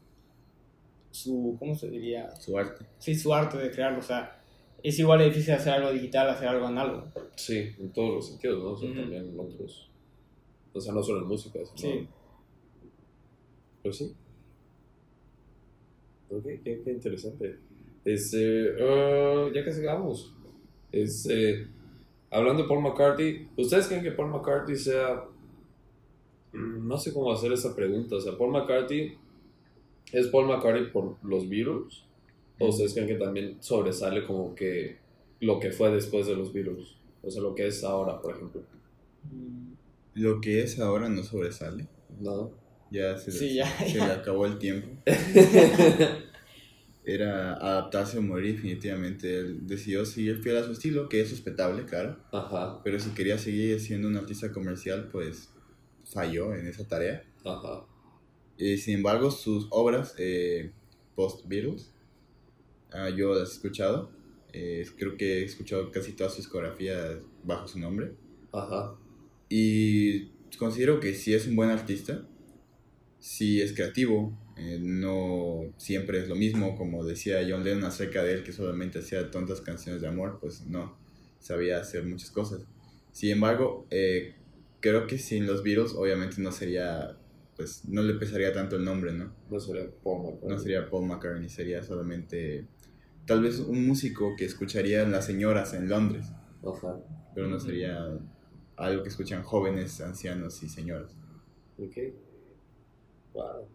[1.14, 2.34] su, ¿cómo se diría?
[2.40, 2.84] Su arte.
[2.98, 4.42] Sí, su arte de crearlo, o sea,
[4.82, 7.06] es igual de difícil hacer algo digital, hacer algo análogo.
[7.36, 8.70] Sí, en todos los sentidos, ¿no?
[8.72, 9.90] O sea, también en otros.
[10.72, 11.92] O sea, no solo en música, sino.
[11.94, 12.08] Sí.
[13.82, 14.14] Pues sí.
[16.30, 17.58] Ok, qué, qué interesante.
[18.04, 20.34] Este, ah, ya casi vamos.
[20.90, 21.68] Este,
[22.30, 25.24] hablando de Paul McCartney, ¿ustedes creen que Paul McCartney sea...
[26.52, 28.16] mm, No sé cómo hacer esa pregunta.
[28.16, 29.16] O sea, Paul McCartney...
[30.14, 32.04] ¿Es Paul McCartney por los Beatles?
[32.58, 34.98] ¿O ustedes creen que también sobresale como que
[35.40, 36.96] lo que fue después de los Beatles?
[37.22, 38.62] O sea, lo que es ahora, por ejemplo.
[40.14, 41.88] Lo que es ahora no sobresale.
[42.20, 42.50] No.
[42.90, 44.06] Ya se, Sí, ya, se ya.
[44.06, 44.88] le acabó el tiempo.
[47.06, 49.36] Era adaptarse o morir definitivamente.
[49.38, 52.16] Él decidió seguir fiel a su estilo, que es respetable, claro.
[52.32, 55.50] Ajá, Pero si quería seguir siendo un artista comercial, pues
[56.04, 57.24] falló en esa tarea.
[57.44, 57.84] ajá.
[58.56, 60.72] Y sin embargo, sus obras eh,
[61.14, 61.92] post-Beatles,
[62.92, 64.10] ah, yo las he escuchado.
[64.52, 68.12] Eh, creo que he escuchado casi toda su discografía bajo su nombre.
[68.52, 68.96] Ajá.
[69.48, 72.26] Y considero que sí es un buen artista,
[73.18, 78.34] sí es creativo, eh, no siempre es lo mismo, como decía John Lennon acerca de
[78.34, 80.96] él, que solamente hacía tontas canciones de amor, pues no,
[81.40, 82.64] sabía hacer muchas cosas.
[83.12, 84.34] Sin embargo, eh,
[84.80, 87.18] creo que sin los Beatles obviamente no sería,
[87.56, 89.32] pues no le pesaría tanto el nombre, ¿no?
[89.50, 90.48] No sería Paul McCartney.
[90.48, 92.66] No sería Paul McCartney, sería solamente
[93.26, 96.26] tal vez un músico que escucharían las señoras en Londres,
[96.62, 96.98] Ajá.
[97.34, 98.18] pero no sería
[98.76, 101.16] algo que escuchan jóvenes, ancianos y señoras.
[101.78, 101.96] Ok.
[103.34, 103.68] Wow.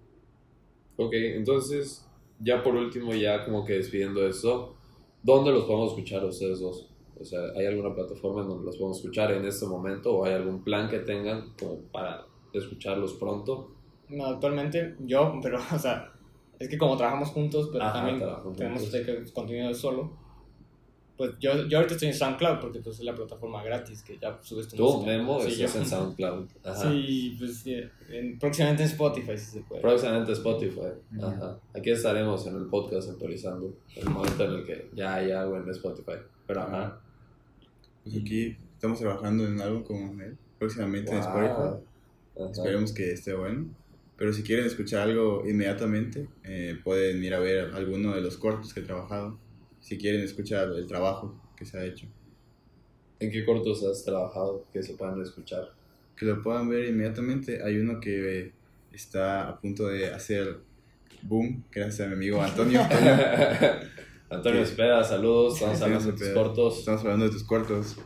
[0.98, 2.06] Ok, entonces,
[2.40, 4.76] ya por último, ya como que despidiendo eso,
[5.24, 6.90] ¿dónde los podemos escuchar ustedes dos?
[7.20, 10.34] O sea, ¿hay alguna plataforma en donde los podemos escuchar en este momento o hay
[10.34, 13.72] algún plan que tengan como para escucharlos pronto?
[14.10, 16.12] No, actualmente yo, pero, o sea,
[16.58, 18.20] es que como trabajamos juntos, pero Ajá, también
[18.56, 19.02] tenemos juntos.
[19.06, 20.12] que contenido solo.
[21.18, 24.40] Pues yo, yo ahorita estoy en SoundCloud porque pues es la plataforma gratis que ya
[24.42, 25.06] subes tu Tú, música.
[25.12, 25.80] Memo, sí, estás yo.
[25.82, 26.48] en SoundCloud.
[26.64, 26.76] Ajá.
[26.92, 27.76] Sí, pues sí,
[28.10, 29.82] en- próximamente en Spotify si se puede.
[29.82, 30.80] Próximamente Spotify.
[31.18, 31.26] Ujú.
[31.26, 31.60] Ajá.
[31.76, 35.70] Aquí estaremos en el podcast actualizando el momento en el que ya hay algo en
[35.70, 36.20] Spotify.
[36.48, 37.02] Pero ajá.
[38.06, 41.18] Pues aquí estamos trabajando en algo con él, próximamente en.
[41.20, 41.84] Spotify.
[42.40, 42.52] Ajá.
[42.52, 43.68] Esperemos que esté bueno.
[44.18, 48.74] Pero si quieren escuchar algo inmediatamente, eh, pueden ir a ver alguno de los cortos
[48.74, 49.38] que he trabajado.
[49.80, 52.06] Si quieren escuchar el trabajo que se ha hecho.
[53.20, 55.72] ¿En qué cortos has trabajado que se puedan escuchar?
[56.18, 57.64] Que lo puedan ver inmediatamente.
[57.64, 58.52] Hay uno que eh,
[58.92, 60.58] está a punto de hacer
[61.22, 62.82] boom, gracias a mi amigo Antonio.
[64.30, 64.62] Antonio.
[64.62, 65.56] Espeda, saludos.
[65.56, 66.80] Estamos hablando de tus cortos.
[66.80, 67.98] Estamos hablando de tus cortos,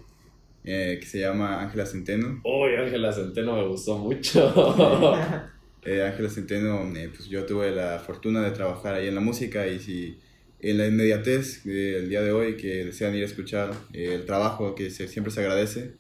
[0.64, 2.42] eh, que se llama Ángela Centeno.
[2.44, 4.54] Uy, Ángela Centeno me gustó mucho.
[5.86, 9.68] Eh, Ángela Centeno, eh, pues yo tuve la fortuna de trabajar ahí en la música
[9.68, 10.18] y si
[10.62, 14.76] en la inmediatez del día de hoy que desean ir a escuchar eh, el trabajo
[14.76, 15.92] que se- siempre se agradece,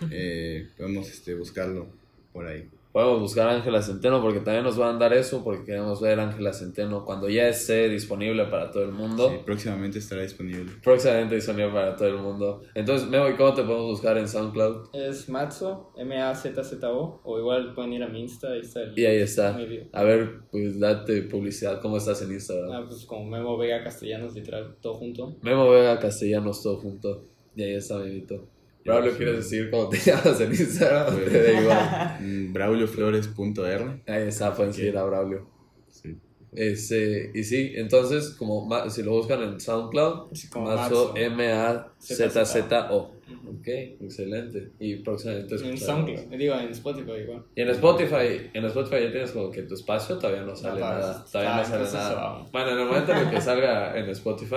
[0.10, 1.88] eh, podemos este, buscarlo
[2.34, 2.68] por ahí.
[2.92, 6.18] Podemos buscar a Ángela Centeno porque también nos van a dar eso porque queremos ver
[6.18, 9.30] a Ángela Centeno cuando ya esté disponible para todo el mundo.
[9.30, 10.72] Sí, próximamente estará disponible.
[10.82, 12.62] Próximamente disponible para todo el mundo.
[12.74, 14.88] Entonces, Memo, ¿y cómo te podemos buscar en SoundCloud?
[14.92, 19.18] Es Matzo, M-A-Z-Z-O, o igual pueden ir a mi Insta, ahí está el Y ahí
[19.18, 19.56] está.
[19.92, 21.80] A ver, pues date publicidad.
[21.80, 22.72] ¿Cómo estás en Instagram?
[22.72, 25.36] Ah, pues como Memo Vega Castellanos, literal, todo junto.
[25.42, 27.24] Memo Vega Castellanos, todo junto.
[27.54, 28.48] Y ahí está, Memito.
[28.84, 31.14] Braulio, ¿quieres decir cómo te llamas en Instagram?
[31.14, 32.16] Pues, Te da igual.
[32.20, 34.02] Mm, BraulioFlores.r.
[34.06, 35.46] Ahí está, pueden seguir a Braulio.
[35.88, 36.16] Sí.
[36.52, 41.14] Este, y sí, entonces, como ma- si lo buscan en SoundCloud, Sí, Mazo.
[41.16, 42.98] M-A-Z-Z-O.
[43.48, 43.66] Ok,
[44.00, 44.72] excelente.
[44.80, 45.78] Y próximamente En.
[45.78, 47.44] SoundCloud, digo, en Spotify igual.
[47.54, 50.86] Y en Spotify, en Spotify ya tienes como que tu espacio, todavía no sale No,
[50.88, 51.22] nada.
[51.24, 52.46] está- Todavía no sale nada.
[52.50, 54.56] Bueno, en el momento en el que salga en Spotify,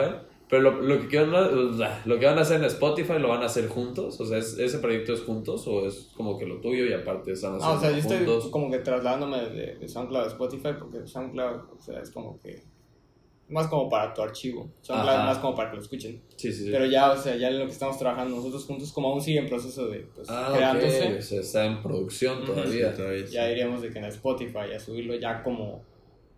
[0.49, 3.45] pero lo, lo, que quieren- lo que van a hacer en Spotify lo van a
[3.47, 6.85] hacer juntos, o sea, ¿es- ¿ese proyecto es juntos o es como que lo tuyo
[6.85, 8.47] y aparte están Ah, haciendo o sea, yo estoy juntos?
[8.51, 12.61] como que trasladándome de, de SoundCloud a Spotify porque SoundCloud, o sea, es como que
[13.49, 14.69] más como para tu archivo.
[14.81, 15.21] SoundCloud Ajá.
[15.21, 16.21] es más como para que lo escuchen.
[16.37, 16.69] Sí, sí, sí.
[16.71, 19.39] Pero ya, o sea, ya en lo que estamos trabajando nosotros juntos, como aún sigue
[19.39, 22.93] en proceso de pues, ah, ok, creándose, o sea, está en producción todavía.
[22.95, 23.33] Todavía sí.
[23.33, 25.83] ya iríamos de que en Spotify a subirlo ya como,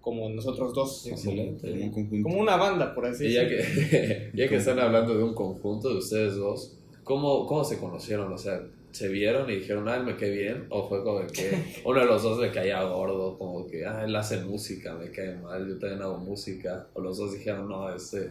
[0.05, 1.07] como nosotros dos.
[1.07, 1.67] Excelente.
[1.67, 2.29] Como un conjunto.
[2.29, 3.89] Como una banda, por así Y ya decirlo.
[3.89, 8.31] que, ya que están hablando de un conjunto de ustedes dos, ¿cómo, ¿cómo se conocieron?
[8.31, 10.67] O sea, ¿se vieron y dijeron, ay, me cae bien?
[10.69, 13.35] ¿O fue como que uno de los dos le caía gordo?
[13.39, 16.87] Como que, ah, él hace música, me cae mal, yo también hago música.
[16.93, 18.29] O los dos dijeron, no, este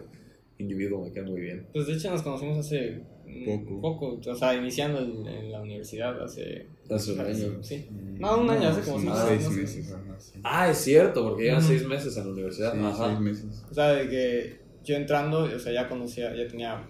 [0.58, 1.66] individuo me cae muy bien.
[1.72, 3.00] Pues de hecho nos conocimos hace
[3.44, 3.80] Poco.
[3.80, 6.66] poco o sea, iniciando en, en la universidad hace...
[6.90, 7.62] Hace un año.
[7.62, 7.86] Sí.
[8.18, 9.94] No, un año, hace como sí, seis seis meses.
[10.42, 12.72] Ah, es cierto, porque llevan seis meses en la universidad.
[12.72, 13.06] Sí, Ajá.
[13.08, 13.64] seis meses.
[13.70, 16.88] O sea, de que yo entrando, o sea, ya conocía, ya tenía,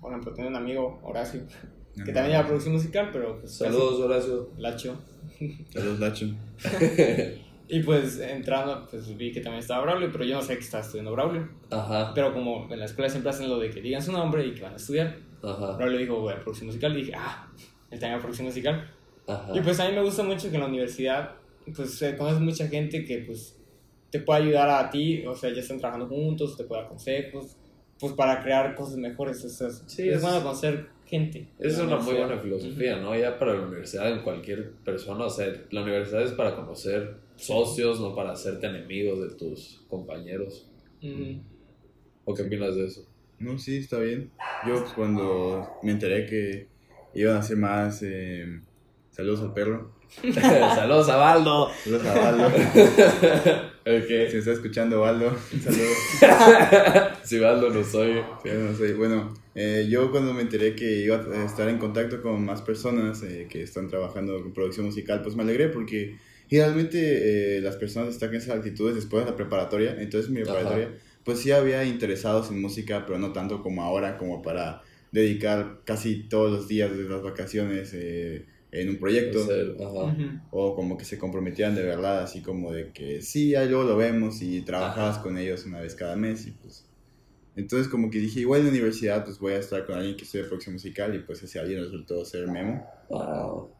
[0.00, 1.40] por ejemplo, tenía un amigo, Horacio,
[1.94, 2.12] que Ajá.
[2.12, 3.52] también lleva producción musical, pero pues...
[3.52, 4.50] Saludos, Horacio.
[4.58, 5.00] Lacho.
[5.72, 6.26] Saludos, Lacho.
[7.70, 10.82] Y pues entrando, pues vi que también estaba Braulio, pero yo no sé que estaba
[10.82, 11.48] estudiando Braulio.
[11.70, 14.54] Ajá, Pero como en la escuela siempre hacen lo de que digan su nombre y
[14.54, 17.48] que van a estudiar, ajá, Braulio dijo, voy a producción musical, y dije, ah,
[17.90, 18.90] él también producción musical.
[19.26, 19.52] ajá.
[19.54, 21.34] Y pues a mí me gusta mucho que en la universidad,
[21.74, 23.56] pues eh, conoces mucha gente que pues
[24.10, 27.56] te puede ayudar a ti, o sea, ya están trabajando juntos, te puede dar consejos,
[28.00, 29.44] pues para crear cosas mejores.
[29.44, 31.48] O sea, Sí, es, bueno conocer gente.
[31.58, 32.26] Esa es una muy universidad.
[32.26, 33.16] buena filosofía, ¿no?
[33.18, 38.00] Ya para la universidad, en cualquier persona, o sea, la universidad es para conocer socios,
[38.00, 40.66] no para hacerte enemigos de tus compañeros.
[41.02, 41.40] Ujú.
[42.24, 43.06] ¿O qué opinas de eso?
[43.38, 44.30] No, sí, está bien.
[44.66, 46.68] Yo pues, cuando me enteré que
[47.14, 48.60] iban a hacer más eh,
[49.10, 49.98] saludos al perro.
[50.34, 51.70] Saludos a Baldo.
[51.84, 52.50] Saludos a Baldo.
[53.88, 55.88] Si está escuchando Valdo, un saludo.
[57.24, 58.20] si Valdo no soy.
[58.42, 58.92] Sí, no soy.
[58.92, 63.22] Bueno, eh, yo cuando me enteré que iba a estar en contacto con más personas
[63.22, 66.18] eh, que están trabajando en producción musical, pues me alegré porque
[66.50, 69.96] generalmente eh, las personas destacan esas actitudes después de la preparatoria.
[69.98, 70.90] Entonces, mi preparatoria,
[71.28, 74.80] pues sí había interesados en música, pero no tanto como ahora, como para
[75.12, 77.92] dedicar casi todos los días de las vacaciones.
[77.92, 79.46] Eh, en un proyecto
[80.50, 83.96] o como que se comprometían de verdad así como de que sí ya luego lo
[83.96, 86.86] vemos y trabajabas con ellos una vez cada mes y pues
[87.56, 90.24] entonces como que dije igual en la universidad pues voy a estar con alguien que
[90.24, 93.70] estudia producción musical y pues ese alguien resultó ser Memo wow.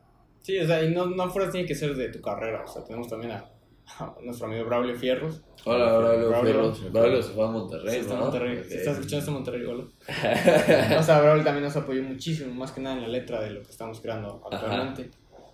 [0.40, 2.82] sí o sea y no, no fuera tiene que ser de tu carrera o sea
[2.82, 3.57] tenemos también a
[4.24, 5.40] nuestro amigo Braulio Fierros.
[5.64, 6.92] Hola, Braulio, Fierros.
[6.92, 7.94] Braulio se fue a Monterrey.
[7.94, 8.64] Sí, está en Monterrey.
[8.64, 10.98] Si estás escuchando, está en Monterrey, hola.
[10.98, 13.62] o sea, Braulio también nos apoyó muchísimo, más que nada en la letra de lo
[13.62, 15.10] que estamos creando actualmente.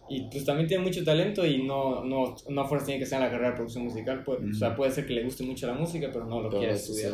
[0.07, 3.25] Y pues también tiene mucho talento y no, no, no fuerza tiene que ser en
[3.25, 4.23] la carrera de producción musical.
[4.23, 6.75] Pues, O sea, puede ser que le guste mucho la música, pero no lo quiere
[6.75, 7.13] estudiar.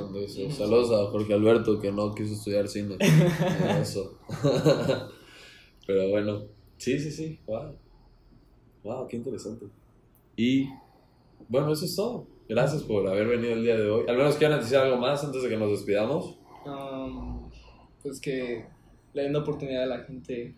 [0.50, 2.96] Saludos a Jorge Alberto que no quiso estudiar cine.
[3.80, 4.18] Eso.
[5.86, 6.42] pero bueno,
[6.78, 7.38] sí, sí, sí.
[7.46, 7.76] Wow.
[8.82, 9.66] Wow, qué interesante.
[10.36, 10.68] Y
[11.50, 12.26] bueno, eso es todo.
[12.48, 14.04] Gracias por haber venido el día de hoy.
[14.08, 16.38] Al menos quieran decir algo más antes de que nos despidamos.
[16.64, 17.50] Um,
[18.02, 18.64] pues que
[19.12, 20.54] le den la oportunidad a la gente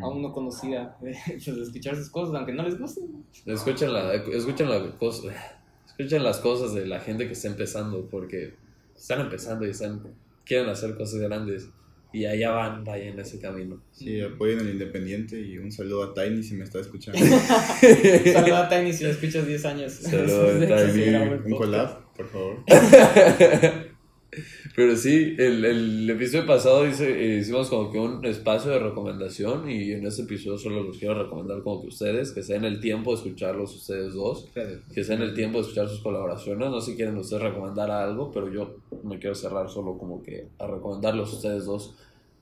[0.00, 3.24] aún no conocida de, escuchar sus cosas, aunque no les gusten.
[3.44, 4.76] Escuchen, la, escuchen, la
[5.86, 8.54] escuchen las cosas de la gente que está empezando, porque
[8.96, 10.02] están empezando y están,
[10.44, 11.70] quieren hacer cosas grandes.
[12.16, 13.78] Y allá van, vayan en ese camino.
[13.92, 17.20] Sí, apoyen al Independiente y un saludo a Tiny si me está escuchando.
[18.32, 19.92] saludo a Tiny si lo escuchas 10 años.
[19.92, 20.58] Saludo a
[20.92, 21.14] Tiny.
[21.44, 22.64] Un collab, por favor.
[24.76, 29.92] Pero sí, el, el episodio pasado hice, hicimos como que un espacio de recomendación y
[29.92, 33.12] en este episodio solo los quiero recomendar como que ustedes, que se den el tiempo
[33.12, 34.48] de escucharlos ustedes dos,
[34.92, 37.90] que se den el tiempo de escuchar sus colaboraciones, no sé si quieren ustedes recomendar
[37.90, 41.96] algo, pero yo me quiero cerrar solo como que a recomendarlos ustedes dos.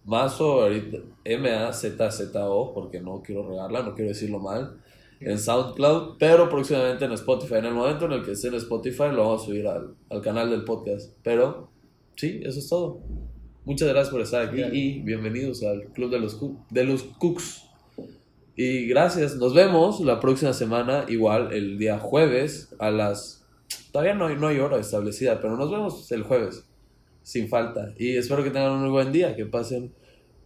[0.05, 4.81] Mazo, ahorita, M-A-Z-Z-O, porque no quiero regarla, no quiero decirlo mal,
[5.21, 7.55] en SoundCloud, pero próximamente en Spotify.
[7.55, 10.21] En el momento en el que esté en Spotify lo vamos a subir al, al
[10.21, 11.71] canal del podcast, pero
[12.17, 13.01] sí, eso es todo.
[13.65, 16.39] Muchas gracias por estar aquí y bienvenidos al Club de los,
[16.69, 17.63] de los Cooks.
[18.57, 23.47] Y gracias, nos vemos la próxima semana, igual el día jueves a las...
[23.91, 26.67] Todavía no hay, no hay hora establecida, pero nos vemos el jueves,
[27.25, 27.93] sin falta.
[27.99, 29.93] Y espero que tengan un muy buen día, que pasen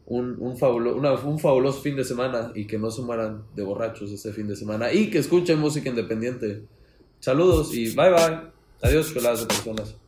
[0.06, 4.32] un, un, un fabuloso fin de semana y que no se mueran de borrachos este
[4.32, 6.62] fin de semana y que escuchen música independiente.
[7.20, 8.40] Saludos y bye bye.
[8.80, 10.07] Adiós, de personas.